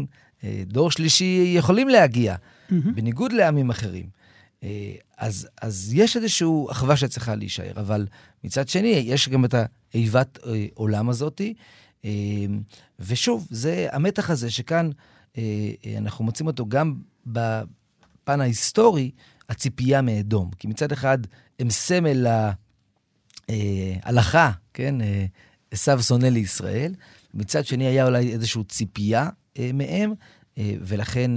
[0.64, 2.74] דור שלישי יכולים להגיע, mm-hmm.
[2.96, 4.06] בניגוד לעמים אחרים.
[5.18, 8.08] אז, אז יש איזושהי אחווה שצריכה להישאר, אבל
[8.44, 9.56] מצד שני, יש גם את
[9.94, 10.40] האיבת
[10.74, 11.54] עולם הזאתי.
[13.00, 14.90] ושוב, זה המתח הזה שכאן
[15.98, 19.12] אנחנו מוצאים אותו גם בפן ההיסטורי,
[19.50, 20.52] הציפייה מאדום.
[20.60, 21.18] כי מצד אחד
[21.60, 22.28] הם סמל
[23.50, 24.96] להלכה, כן?
[25.72, 26.94] עשו שונא לישראל.
[27.34, 29.30] מצד שני, היה אולי איזושהי ציפייה
[29.74, 30.14] מהם,
[30.60, 31.32] ולכן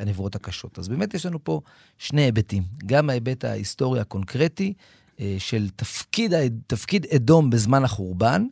[0.00, 0.78] הנבואות הקשות.
[0.78, 1.60] אז באמת יש לנו פה
[1.98, 2.62] שני היבטים.
[2.86, 4.72] גם ההיבט ההיסטורי הקונקרטי
[5.38, 6.32] של תפקיד,
[6.66, 8.46] תפקיד אדום בזמן החורבן,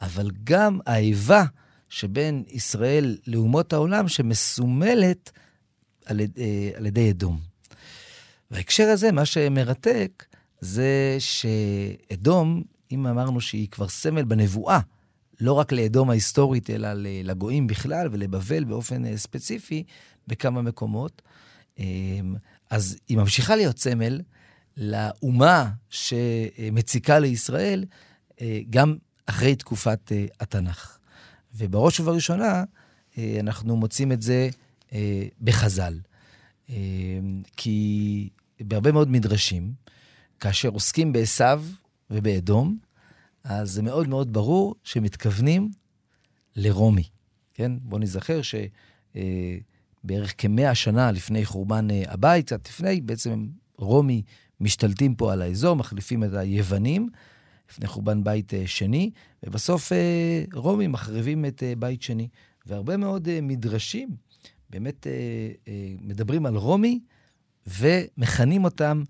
[0.00, 1.44] אבל גם האיבה
[1.88, 5.32] שבין ישראל לאומות העולם שמסומלת
[6.06, 6.20] על,
[6.76, 7.40] על ידי אדום.
[8.50, 10.24] בהקשר הזה, מה שמרתק
[10.60, 14.80] זה שאדום, אם אמרנו שהיא כבר סמל בנבואה,
[15.40, 16.88] לא רק לאדום ההיסטורית, אלא
[17.24, 19.84] לגויים בכלל ולבבל באופן ספציפי
[20.28, 21.22] בכמה מקומות,
[22.70, 24.20] אז היא ממשיכה להיות סמל
[24.76, 27.84] לאומה שמציקה לישראל
[28.70, 30.98] גם אחרי תקופת התנ"ך.
[31.54, 32.64] ובראש ובראשונה,
[33.40, 34.48] אנחנו מוצאים את זה
[35.40, 35.98] בחז"ל.
[37.56, 38.28] כי
[38.60, 39.72] בהרבה מאוד מדרשים,
[40.40, 41.44] כאשר עוסקים בעשו
[42.10, 42.78] ובאדום,
[43.44, 45.70] אז זה מאוד מאוד ברור שמתכוונים
[46.56, 47.04] לרומי.
[47.54, 47.72] כן?
[47.82, 53.46] בואו נזכר שבערך כמאה שנה לפני חורבן הבית, קצת לפני, בעצם
[53.78, 54.22] רומי
[54.60, 57.08] משתלטים פה על האזור, מחליפים את היוונים,
[57.70, 59.10] לפני חורבן בית שני,
[59.42, 59.92] ובסוף
[60.52, 62.28] רומי מחריבים את בית שני.
[62.66, 64.08] והרבה מאוד מדרשים
[64.70, 65.06] באמת
[66.00, 67.00] מדברים על רומי,
[67.66, 69.02] ומכנים אותם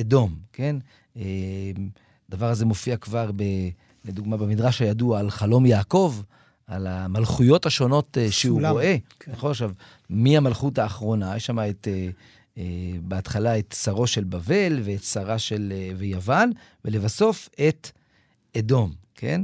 [0.00, 0.76] אדום, כן?
[2.28, 3.42] הדבר הזה מופיע כבר, ב,
[4.04, 6.14] לדוגמה, במדרש הידוע על חלום יעקב,
[6.66, 8.72] על המלכויות השונות שהוא סולם.
[8.72, 8.96] רואה.
[9.20, 9.32] כן.
[9.32, 9.70] נכון, עכשיו,
[10.10, 11.36] מי המלכות האחרונה?
[11.36, 11.88] יש שם את,
[13.02, 16.50] בהתחלה את שרו של בבל ואת שרה של ויוון,
[16.84, 17.90] ולבסוף את
[18.58, 19.42] אדום, כן?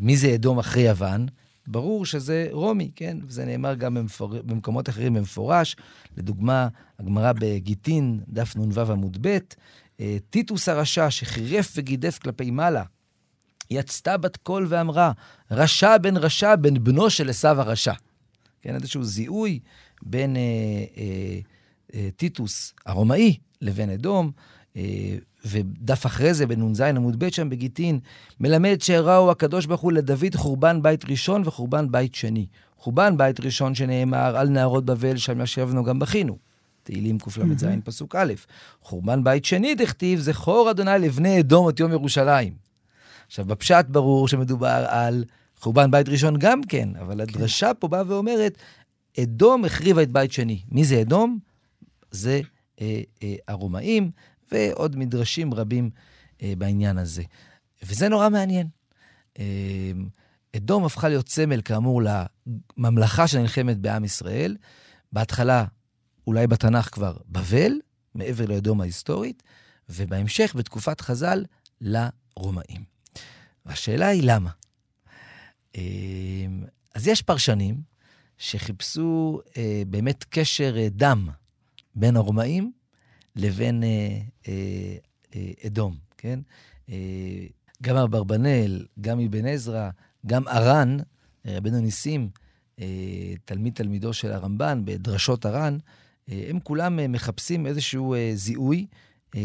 [0.00, 1.26] מי זה אדום אחרי יוון?
[1.66, 3.18] ברור שזה רומי, כן?
[3.26, 4.28] וזה נאמר גם במפור...
[4.28, 5.76] במקומות אחרים במפורש.
[6.16, 9.38] לדוגמה, הגמרא בגיטין, דף נ"ו עמוד ב',
[10.00, 12.82] אה, טיטוס הרשע שחירף וגידף כלפי מעלה,
[13.70, 15.12] יצתה בת קול ואמרה,
[15.50, 17.92] רשע בן רשע בן בנו של עשו הרשע.
[18.62, 19.60] כן, איזשהו זיהוי
[20.02, 20.40] בין אה,
[20.96, 21.38] אה,
[21.94, 24.30] אה, טיטוס הרומאי לבין אדום.
[24.76, 28.00] אה, ודף אחרי זה, בנ"ז עמוד ב' שם בגיטין,
[28.40, 32.46] מלמד שהראו הקדוש ברוך הוא לדוד חורבן בית ראשון וחורבן בית שני.
[32.78, 36.38] חורבן בית ראשון שנאמר על נהרות בבל, שם ישבנו גם בכינו.
[36.82, 37.80] תהילים קל"ז mm-hmm.
[37.84, 38.32] פסוק א'.
[38.82, 42.52] חורבן בית שני דכתיב, זכור אדוני לבני אדום את יום ירושלים.
[43.26, 45.24] עכשיו, בפשט ברור שמדובר על
[45.60, 47.20] חורבן בית ראשון גם כן, אבל כן.
[47.20, 48.58] הדרשה פה באה ואומרת,
[49.20, 50.60] אדום החריבה את בית שני.
[50.70, 51.38] מי זה אדום?
[52.10, 52.40] זה
[53.48, 54.10] הרומאים,
[54.52, 55.90] ועוד מדרשים רבים
[56.42, 57.22] אה, בעניין הזה.
[57.82, 58.68] וזה נורא מעניין.
[59.38, 59.92] אה,
[60.56, 64.56] אדום הפכה להיות סמל, כאמור, לממלכה שנלחמת בעם ישראל.
[65.12, 65.64] בהתחלה,
[66.26, 67.72] אולי בתנ"ך כבר, בבל,
[68.14, 69.42] מעבר לאדום ההיסטורית,
[69.88, 71.44] ובהמשך, בתקופת חז"ל,
[71.80, 72.84] לרומאים.
[73.66, 74.50] והשאלה היא למה.
[75.76, 76.46] אה,
[76.94, 77.80] אז יש פרשנים
[78.38, 81.28] שחיפשו אה, באמת קשר אה, דם
[81.96, 82.72] בין הרומאים
[83.36, 84.96] לבין אה, אה,
[85.34, 86.40] אה, אדום, כן?
[86.90, 87.46] אה,
[87.82, 89.90] גם אברבנאל, גם אבן עזרא,
[90.26, 90.96] גם ארן,
[91.46, 92.28] אה, רבנו ניסים,
[92.80, 95.78] אה, תלמיד תלמידו של הרמב"ן בדרשות ארן,
[96.30, 98.86] אה, הם כולם אה, מחפשים איזשהו אה, זיהוי
[99.36, 99.40] אה,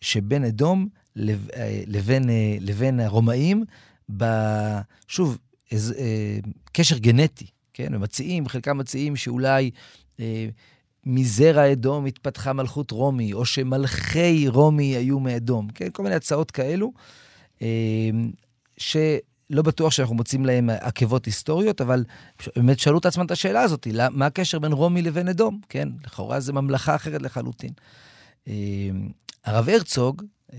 [0.00, 3.64] שבין אדום לב, אה, לבין, אה, לבין הרומאים,
[4.16, 4.24] ב,
[5.08, 5.38] שוב,
[5.70, 6.38] איז, אה,
[6.72, 7.94] קשר גנטי, כן?
[7.94, 9.70] ומציעים, חלקם מציעים שאולי...
[10.20, 10.48] אה,
[11.04, 15.88] מזרע אדום התפתחה מלכות רומי, או שמלכי רומי היו מאדום, כן?
[15.92, 16.92] כל מיני הצעות כאלו,
[17.62, 18.10] אה,
[18.76, 22.04] שלא בטוח שאנחנו מוצאים להם עקבות היסטוריות, אבל
[22.56, 25.88] באמת שאלו את עצמם את השאלה הזאת, מה הקשר בין רומי לבין אדום, כן?
[26.04, 27.72] לכאורה זו ממלכה אחרת לחלוטין.
[28.48, 28.54] אה,
[29.44, 30.58] הרב הרצוג, אה,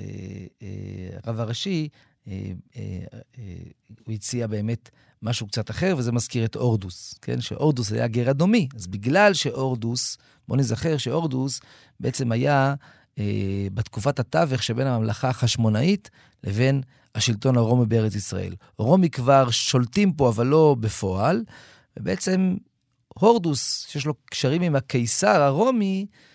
[1.23, 1.89] הרב הראשי,
[2.25, 4.89] הוא הציע באמת
[5.21, 7.41] משהו קצת אחר, וזה מזכיר את אורדוס, כן?
[7.41, 8.67] שאורדוס היה גר אדומי.
[8.75, 11.61] אז בגלל שאורדוס, בואו נזכר שאורדוס
[11.99, 12.73] בעצם היה
[13.19, 16.09] אה, בתקופת התווך שבין הממלכה החשמונאית
[16.43, 16.81] לבין
[17.15, 18.55] השלטון הרומי בארץ ישראל.
[18.77, 21.43] רומי כבר שולטים פה, אבל לא בפועל,
[21.99, 22.55] ובעצם
[23.07, 26.30] הורדוס, שיש לו קשרים עם הקיסר הרומי, אה,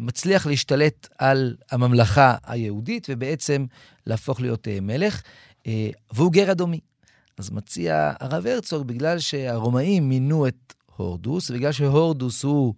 [0.00, 3.66] מצליח להשתלט על הממלכה היהודית ובעצם
[4.06, 5.22] להפוך להיות אה, מלך,
[5.66, 6.80] אה, והוא גר אדומי.
[7.38, 12.74] אז מציע הרב הרצוג, בגלל שהרומאים מינו את הורדוס, ובגלל שהורדוס הוא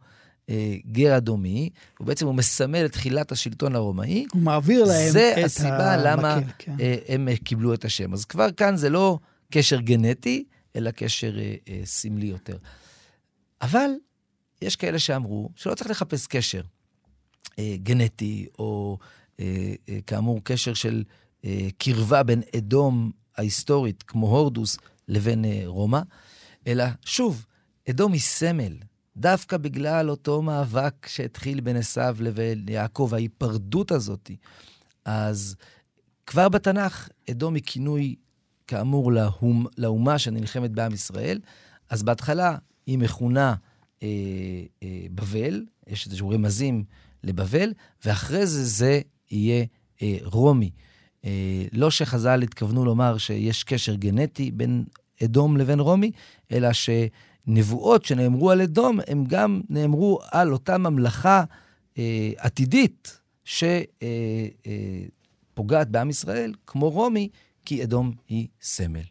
[0.50, 4.26] אה, גר אדומי, ובעצם הוא מסמל את תחילת השלטון הרומאי.
[4.32, 5.38] הוא מעביר להם את המקל.
[5.38, 6.76] זה הסיבה למה כן.
[6.80, 8.12] אה, הם אה, קיבלו את השם.
[8.12, 9.18] אז כבר כאן זה לא
[9.52, 10.44] קשר גנטי,
[10.76, 12.56] אלא קשר אה, אה, סמלי יותר.
[13.62, 13.90] אבל
[14.62, 16.79] יש כאלה שאמרו שלא צריך לחפש קשר אה,
[17.82, 18.98] גנטי, או
[19.40, 21.04] אה, אה, כאמור קשר של
[21.44, 26.00] אה, קרבה בין אדום ההיסטורית, כמו הורדוס, לבין אה, רומא,
[26.66, 27.46] אלא שוב,
[27.90, 28.76] אדום היא סמל.
[29.16, 34.30] דווקא בגלל אותו מאבק שהתחיל בין עשיו לבין יעקב, ההיפרדות הזאת.
[35.04, 35.56] אז
[36.26, 38.16] כבר בתנ"ך, אדום היא כינוי,
[38.66, 41.40] כאמור, לאומ, לאומה שנלחמת בעם ישראל.
[41.90, 43.54] אז בהתחלה היא מכונה
[44.02, 44.08] אה,
[44.82, 46.84] אה, בבל, יש איזשהו רמזים
[47.24, 47.72] לבבל,
[48.04, 49.64] ואחרי זה זה יהיה
[50.02, 50.70] אה, רומי.
[51.24, 54.84] אה, לא שחז"ל התכוונו לומר שיש קשר גנטי בין
[55.24, 56.10] אדום לבין רומי,
[56.52, 61.44] אלא שנבואות שנאמרו על אדום, הם גם נאמרו על אותה ממלכה
[61.98, 63.86] אה, עתידית שפוגעת
[65.86, 67.28] אה, בעם ישראל, כמו רומי,
[67.64, 69.04] כי אדום היא סמל.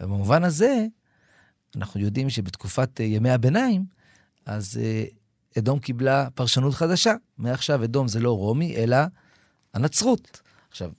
[0.00, 0.86] ובמובן הזה,
[1.76, 3.84] אנחנו יודעים שבתקופת ימי הביניים,
[4.46, 4.80] אז
[5.58, 7.14] אדום קיבלה פרשנות חדשה.
[7.38, 8.96] מעכשיו אדום זה לא רומי, אלא
[9.74, 10.40] הנצרות.
[10.70, 10.90] עכשיו,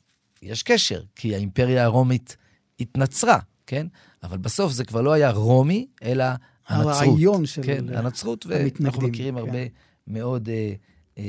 [0.42, 2.38] יש קשר, כי האימפריה הרומית
[2.80, 3.88] התנצרה, כן?
[4.24, 6.26] אבל בסוף זה כבר לא היה רומי, אלא
[6.68, 6.94] הנצרות.
[6.96, 9.40] הרעיון של כן, הנצרות, ואנחנו מכירים כן.
[9.40, 9.60] הרבה
[10.08, 10.74] מאוד אה,
[11.18, 11.24] אה,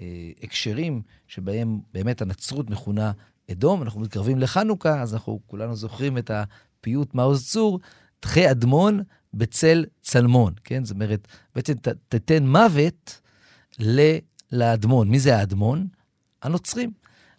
[0.00, 3.12] אה, הקשרים שבהם באמת הנצרות מכונה
[3.50, 3.82] אדום.
[3.82, 7.80] אנחנו מתקרבים לחנוכה, אז אנחנו כולנו זוכרים את הפיוט מעוז צור,
[8.24, 9.00] תחי אדמון
[9.34, 10.84] בצל צלמון, כן?
[10.84, 13.20] זאת אומרת, בעצם ת, תתן מוות
[14.52, 15.08] לאדמון.
[15.08, 15.86] מי זה האדמון?
[16.42, 16.92] הנוצרים.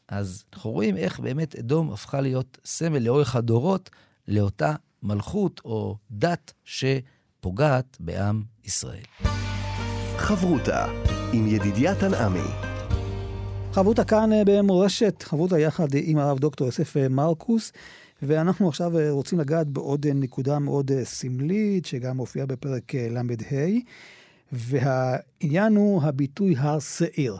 [0.09, 3.89] אז אנחנו רואים איך באמת אדום הפכה להיות סמל לאורך הדורות
[4.27, 9.03] לאותה מלכות או דת שפוגעת בעם ישראל.
[10.17, 10.85] חברותה
[11.33, 12.49] עם ידידיה תנעמי.
[13.71, 17.71] חברותה כאן אה, במורשת, חברותה יחד עם הרב דוקטור יוסף אה, מרקוס,
[18.21, 23.21] ואנחנו עכשיו אה, רוצים לגעת בעוד נקודה מאוד סמלית, שגם מופיעה בפרק ל"ה,
[24.51, 27.37] והעניין הוא הביטוי הר שעיר.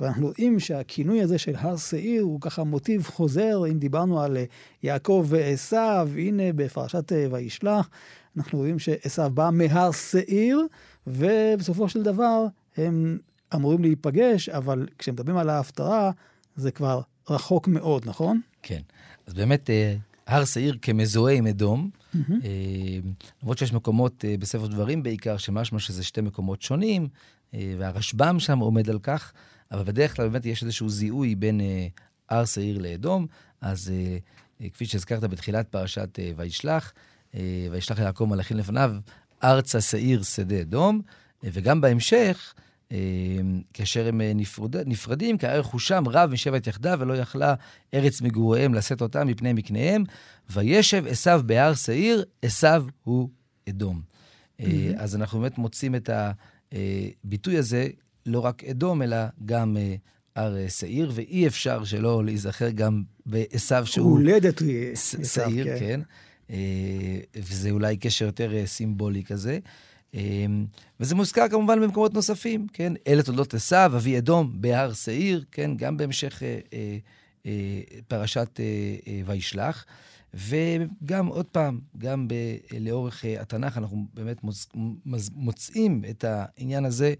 [0.00, 4.44] ואנחנו רואים שהכינוי הזה של הר שעיר הוא ככה מוטיב חוזר, אם דיברנו על אה,
[4.82, 5.76] יעקב ועשו,
[6.16, 7.90] הנה בפרשת אה, וישלח,
[8.36, 10.66] אנחנו רואים שעשו בא מהר שעיר,
[11.06, 13.18] ובסופו של דבר הם
[13.54, 16.10] אמורים להיפגש, אבל כשמדברים על ההפטרה,
[16.56, 18.40] זה כבר רחוק מאוד, נכון?
[18.62, 18.80] כן.
[19.26, 19.94] אז באמת, אה,
[20.32, 22.18] הר שעיר כמזוהה עם אדום, mm-hmm.
[23.42, 27.08] למרות שיש מקומות בספר דברים בעיקר, שמשמע שזה שתי מקומות שונים,
[27.52, 29.32] והרשב"ם שם עומד על כך.
[29.72, 31.86] אבל בדרך כלל באמת יש איזשהו זיהוי בין אה,
[32.28, 33.26] הר שעיר לאדום.
[33.60, 34.16] אז אה,
[34.60, 36.92] אה, כפי שהזכרת בתחילת פרשת אה, וישלח,
[37.34, 37.40] אה,
[37.70, 38.94] וישלח יעקב מלאכים לפניו,
[39.44, 41.00] ארצה שעיר שדה אדום,
[41.44, 42.62] אה, וגם בהמשך, אה,
[43.74, 47.54] כאשר הם אה, נפרד, נפרדים, כי היה רכושם רב משבט יחדיו, ולא יכלה
[47.94, 50.04] ארץ מגוריהם לשאת אותם מפני מקניהם,
[50.50, 53.28] וישב עשיו בהר שעיר, עשיו הוא
[53.68, 54.00] אדום.
[54.00, 54.64] Mm-hmm.
[54.96, 56.10] אז אנחנו באמת מוצאים את
[56.72, 57.88] הביטוי הזה
[58.26, 59.94] לא רק אדום, אלא גם אה,
[60.36, 64.10] הר אה, שעיר, ואי אפשר שלא להיזכר גם בעשו שהוא...
[64.10, 64.62] הולדת
[65.24, 65.78] שעיר, כן.
[65.78, 66.00] כן.
[66.50, 69.58] אה, וזה אולי קשר יותר סימבולי כזה.
[71.00, 72.92] וזה מוזכר כמובן במקומות נוספים, כן?
[73.06, 75.70] אלה תולדות עשו, אבי אדום בהר שעיר, כן?
[75.76, 76.42] גם בהמשך
[78.08, 78.60] פרשת
[79.26, 79.84] וישלח.
[80.34, 82.34] וגם, עוד פעם, גם ב,
[82.80, 84.66] לאורך uh, התנ"ך אנחנו באמת מוצ,
[85.04, 87.14] מוצ, מוצאים את העניין הזה,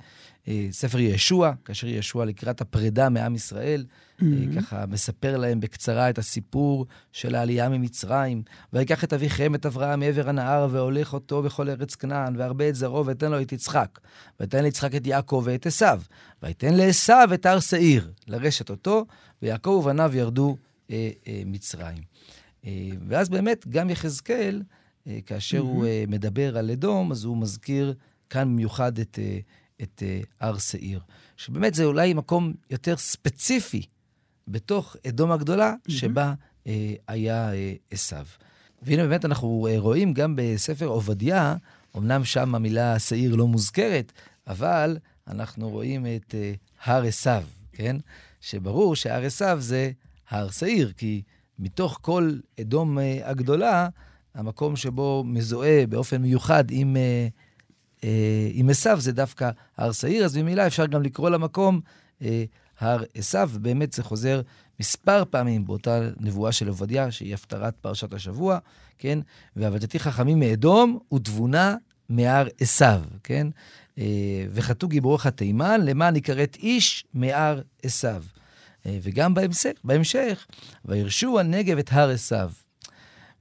[0.44, 4.24] uh, ספר ישוע, כאשר ישוע לקראת הפרידה מעם ישראל, mm-hmm.
[4.56, 10.28] ככה מספר להם בקצרה את הסיפור של העלייה ממצרים, ויקח את אביכם, את אברהם, מעבר
[10.28, 13.98] הנהר, והולך אותו בכל ארץ כנען, והרבה את זרעו, ויתן לו את יצחק.
[14.40, 15.86] ויתן ליצחק את יעקב ואת עשו.
[16.42, 19.06] ויתן לעשו את הר שעיר, לרשת אותו,
[19.42, 22.12] ויעקב ובניו ירדו uh, uh, מצרים.
[22.66, 24.62] אה, ואז באמת, גם יחזקאל,
[25.06, 25.58] אה, כאשר.
[25.58, 27.94] הוא אה, מדבר על אדום, אז הוא מזכיר
[28.30, 29.18] כאן במיוחד את,
[29.82, 30.02] את
[30.40, 31.00] הר שעיר.
[31.36, 33.82] שבאמת זה אולי מקום יותר ספציפי
[34.48, 35.74] בתוך אדום הגדולה.
[35.88, 36.34] שבה
[37.08, 37.50] היה
[37.90, 38.16] עשו.
[38.82, 41.56] והנה באמת אנחנו רואים גם בספר עובדיה,
[41.96, 44.12] אמנם שם המילה שעיר לא מוזכרת,
[44.46, 44.98] אבל
[45.28, 46.34] אנחנו רואים את
[46.84, 47.30] הר עשו,
[47.72, 47.96] כן?
[48.40, 49.90] שברור שהר עשו זה
[50.28, 51.22] הר שעיר, כי
[51.58, 53.88] מתוך כל אדום אה, הגדולה,
[54.34, 57.28] המקום שבו מזוהה באופן מיוחד עם, אה,
[58.04, 61.80] אה, עם עשיו זה דווקא הר שעיר, אז ממילא אפשר גם לקרוא למקום
[62.80, 64.40] הר עשיו, ובאמת זה חוזר
[64.80, 68.58] מספר פעמים באותה נבואה של עובדיה, שהיא הפטרת פרשת השבוע,
[68.98, 69.18] כן?
[69.56, 71.76] ועבדתי חכמים מאדום ותבונה
[72.08, 73.46] מהר עשיו, כן?
[74.52, 78.22] וחטאו גיבורך תימן, למען יכרת איש מהר עשיו.
[78.86, 80.46] וגם בהמשך, בהמשך,
[80.84, 82.50] וירשו הנגב את הר עשיו.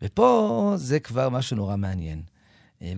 [0.01, 2.21] ופה זה כבר משהו נורא מעניין.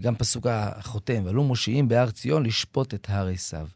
[0.01, 3.67] גם פסוק החותם, ועלו מושיעים בהר ציון לשפוט את הר עשיו.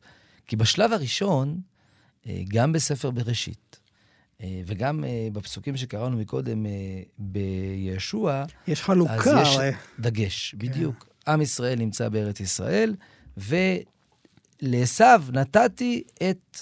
[0.47, 1.61] כי בשלב הראשון,
[2.47, 3.80] גם בספר בראשית,
[4.41, 6.72] אה, וגם אה, בפסוקים שקראנו מקודם אה,
[7.18, 9.13] בישוע, יש חלוקה.
[9.13, 9.57] אז יש
[9.99, 10.57] דגש, כן.
[10.57, 11.07] בדיוק.
[11.28, 12.95] עם ישראל נמצא בארץ ישראל,
[13.38, 16.59] ולעשו נתתי את,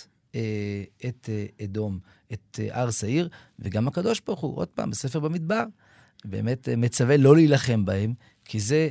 [1.06, 1.30] את
[1.64, 2.00] אדום,
[2.34, 3.30] את הר שעיר,
[3.60, 5.64] וגם הקדוש ברוך הוא, עוד פעם, בספר במדבר,
[6.26, 8.14] באמת מצווה לא להילחם בהם,
[8.46, 8.90] כי זה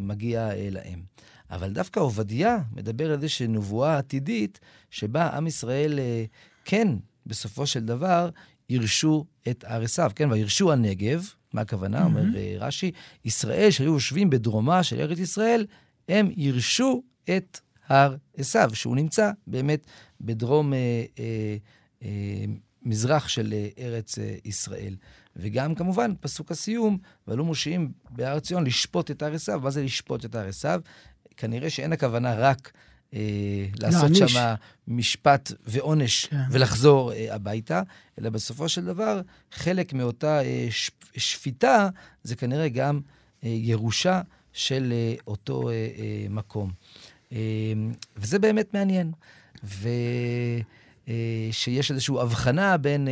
[0.00, 1.02] מגיע להם.
[1.50, 4.60] אבל דווקא עובדיה מדבר על זה שנבואה עתידית,
[4.90, 5.98] שבה עם ישראל
[6.64, 6.88] כן
[7.26, 8.30] בסופו של דבר
[8.68, 10.10] ירשו את הר עשיו.
[10.14, 12.00] כן, וירשו הנגב, מה הכוונה?
[12.00, 12.04] Mm-hmm.
[12.04, 12.90] אומר אה, רש"י,
[13.24, 15.66] ישראל שהיו יושבים בדרומה של ארץ ישראל,
[16.08, 17.02] הם ירשו
[17.36, 17.60] את
[17.92, 19.86] הר עשיו, שהוא נמצא באמת
[20.20, 20.78] בדרום אה,
[21.18, 21.56] אה,
[22.02, 22.44] אה,
[22.82, 24.96] מזרח של אה, ארץ אה, ישראל.
[25.36, 29.60] וגם כמובן, פסוק הסיום, ועלו מושיעים בהר ציון לשפוט את הר עשיו.
[29.60, 30.80] מה זה לשפוט את הר עשיו?
[31.36, 32.72] כנראה שאין הכוונה רק
[33.14, 34.54] אה, לעשות שם
[34.88, 36.36] משפט ועונש כן.
[36.50, 37.82] ולחזור אה, הביתה,
[38.18, 39.20] אלא בסופו של דבר,
[39.52, 40.68] חלק מאותה אה,
[41.16, 41.88] שפיטה
[42.22, 43.00] זה כנראה גם
[43.42, 44.20] ירושה
[44.52, 44.92] של
[45.26, 45.70] אותו
[46.30, 46.70] מקום.
[48.16, 49.12] וזה באמת מעניין.
[49.64, 49.88] ו...
[51.50, 53.08] שיש איזושהי הבחנה בין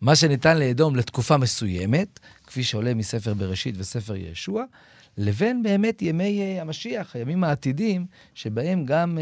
[0.00, 4.64] מה שניתן לאדום לתקופה מסוימת, כפי שעולה מספר בראשית וספר ישוע,
[5.18, 9.18] לבין באמת ימי uh, המשיח, הימים העתידים, שבהם גם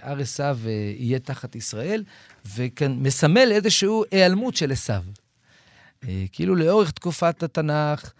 [0.00, 0.58] הר עשיו
[0.98, 2.04] יהיה תחת ישראל,
[2.56, 5.02] וכאן מסמל איזושהי היעלמות של עשיו.
[6.32, 8.12] כאילו לאורך תקופת התנ"ך,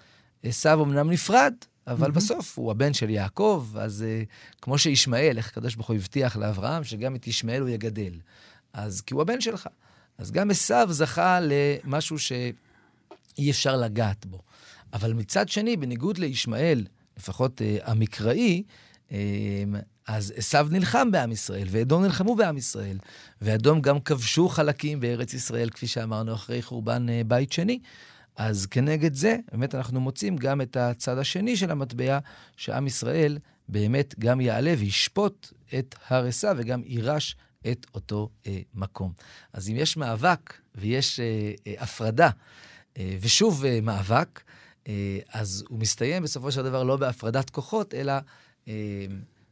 [0.43, 1.55] עשיו אמנם נפרד,
[1.91, 2.13] אבל mm-hmm.
[2.13, 6.85] בסוף הוא הבן של יעקב, אז uh, כמו שישמעאל, איך הקדוש ברוך הוא הבטיח לאברהם,
[6.85, 8.13] שגם את ישמעאל הוא יגדל.
[8.73, 9.69] אז כי הוא הבן שלך.
[10.19, 14.39] אז גם עשיו זכה למשהו שאי אפשר לגעת בו.
[14.93, 16.87] אבל מצד שני, בניגוד לישמעאל,
[17.19, 18.63] לפחות אה, המקראי,
[19.13, 19.19] אה,
[20.07, 22.99] אז עשו נלחם בעם ישראל, ואדום נלחמו בעם ישראל,
[23.43, 27.79] ואדום גם כבשו חלקים בארץ ישראל, כפי שאמרנו, אחרי חורבן אה, בית שני.
[28.41, 32.19] אז כנגד זה, באמת אנחנו מוצאים גם את הצד השני של המטבע,
[32.57, 33.39] שעם ישראל
[33.69, 37.37] באמת גם יעלה וישפוט את הר עשיו וגם יירש
[37.71, 39.13] את אותו אה, מקום.
[39.53, 42.31] אז אם יש מאבק ויש אה, אה, הפרדה,
[42.99, 44.43] אה, ושוב אה, מאבק,
[44.89, 48.13] אה, אז הוא מסתיים בסופו של דבר לא בהפרדת כוחות, אלא
[48.69, 49.07] אה,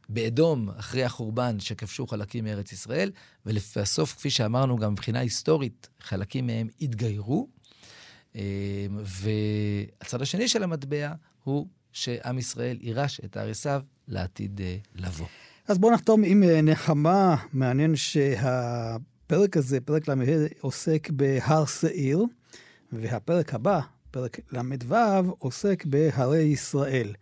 [0.09, 3.11] באדום, אחרי החורבן, שכבשו חלקים מארץ ישראל,
[3.45, 7.58] ולבסוף, כפי שאמרנו, גם מבחינה היסטורית, חלקים מהם התגיירו.
[8.35, 8.41] אה,
[10.01, 11.13] והצד השני של המטבע
[11.43, 14.61] הוא שעם ישראל יירש את הר עשיו לעתיד
[14.95, 15.27] לבוא.
[15.67, 17.35] אז בואו נחתום עם נחמה.
[17.53, 20.13] מעניין שהפרק הזה, פרק ל"ה,
[20.61, 22.23] עוסק בהר שעיר,
[22.91, 23.79] והפרק הבא,
[24.11, 24.95] פרק ל"ו
[25.39, 27.13] עוסק בהרי ישראל.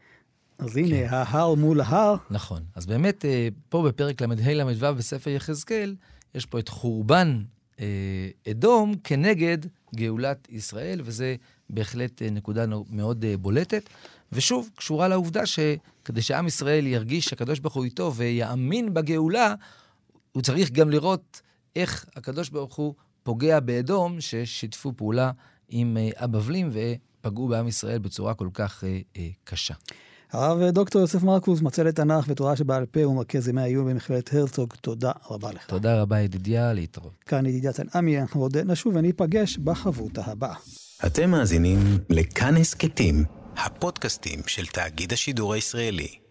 [0.59, 0.79] אז כן.
[0.79, 2.15] הנה, ההר מול ההר.
[2.29, 2.61] נכון.
[2.75, 5.95] אז באמת, אה, פה בפרק ל"ה ל"ו בספר יחזקאל,
[6.35, 7.43] יש פה את חורבן
[7.79, 9.57] אה, אדום כנגד
[9.95, 11.35] גאולת ישראל, וזה
[11.69, 13.89] בהחלט אה, נקודה מאוד בולטת.
[14.31, 19.55] ושוב, קשורה לעובדה שכדי שעם ישראל ירגיש שהקדוש ברוך הוא איתו ויאמין בגאולה,
[20.31, 21.41] הוא צריך גם לראות
[21.75, 25.31] איך הקדוש ברוך הוא פוגע באדום, ששיתפו פעולה
[25.69, 29.73] עם אה, הבבלים ופגעו בעם ישראל בצורה כל כך אה, אה, קשה.
[30.31, 35.11] הרב דוקטור יוסף מרקוס, מצא לתנ"ך ותורה שבעל פה ומרכז ימי העיון במכללת הרצוג, תודה
[35.29, 35.65] רבה לך.
[35.65, 37.13] תודה רבה ידידיה, להתראות.
[37.25, 40.55] כאן ידידיה תנעמי, אנחנו עוד נשוב וניפגש בחברותה הבאה.
[41.05, 43.23] אתם מאזינים לכאן הסכתים,
[43.57, 46.26] הפודקאסטים של תאגיד השידור הישראלי.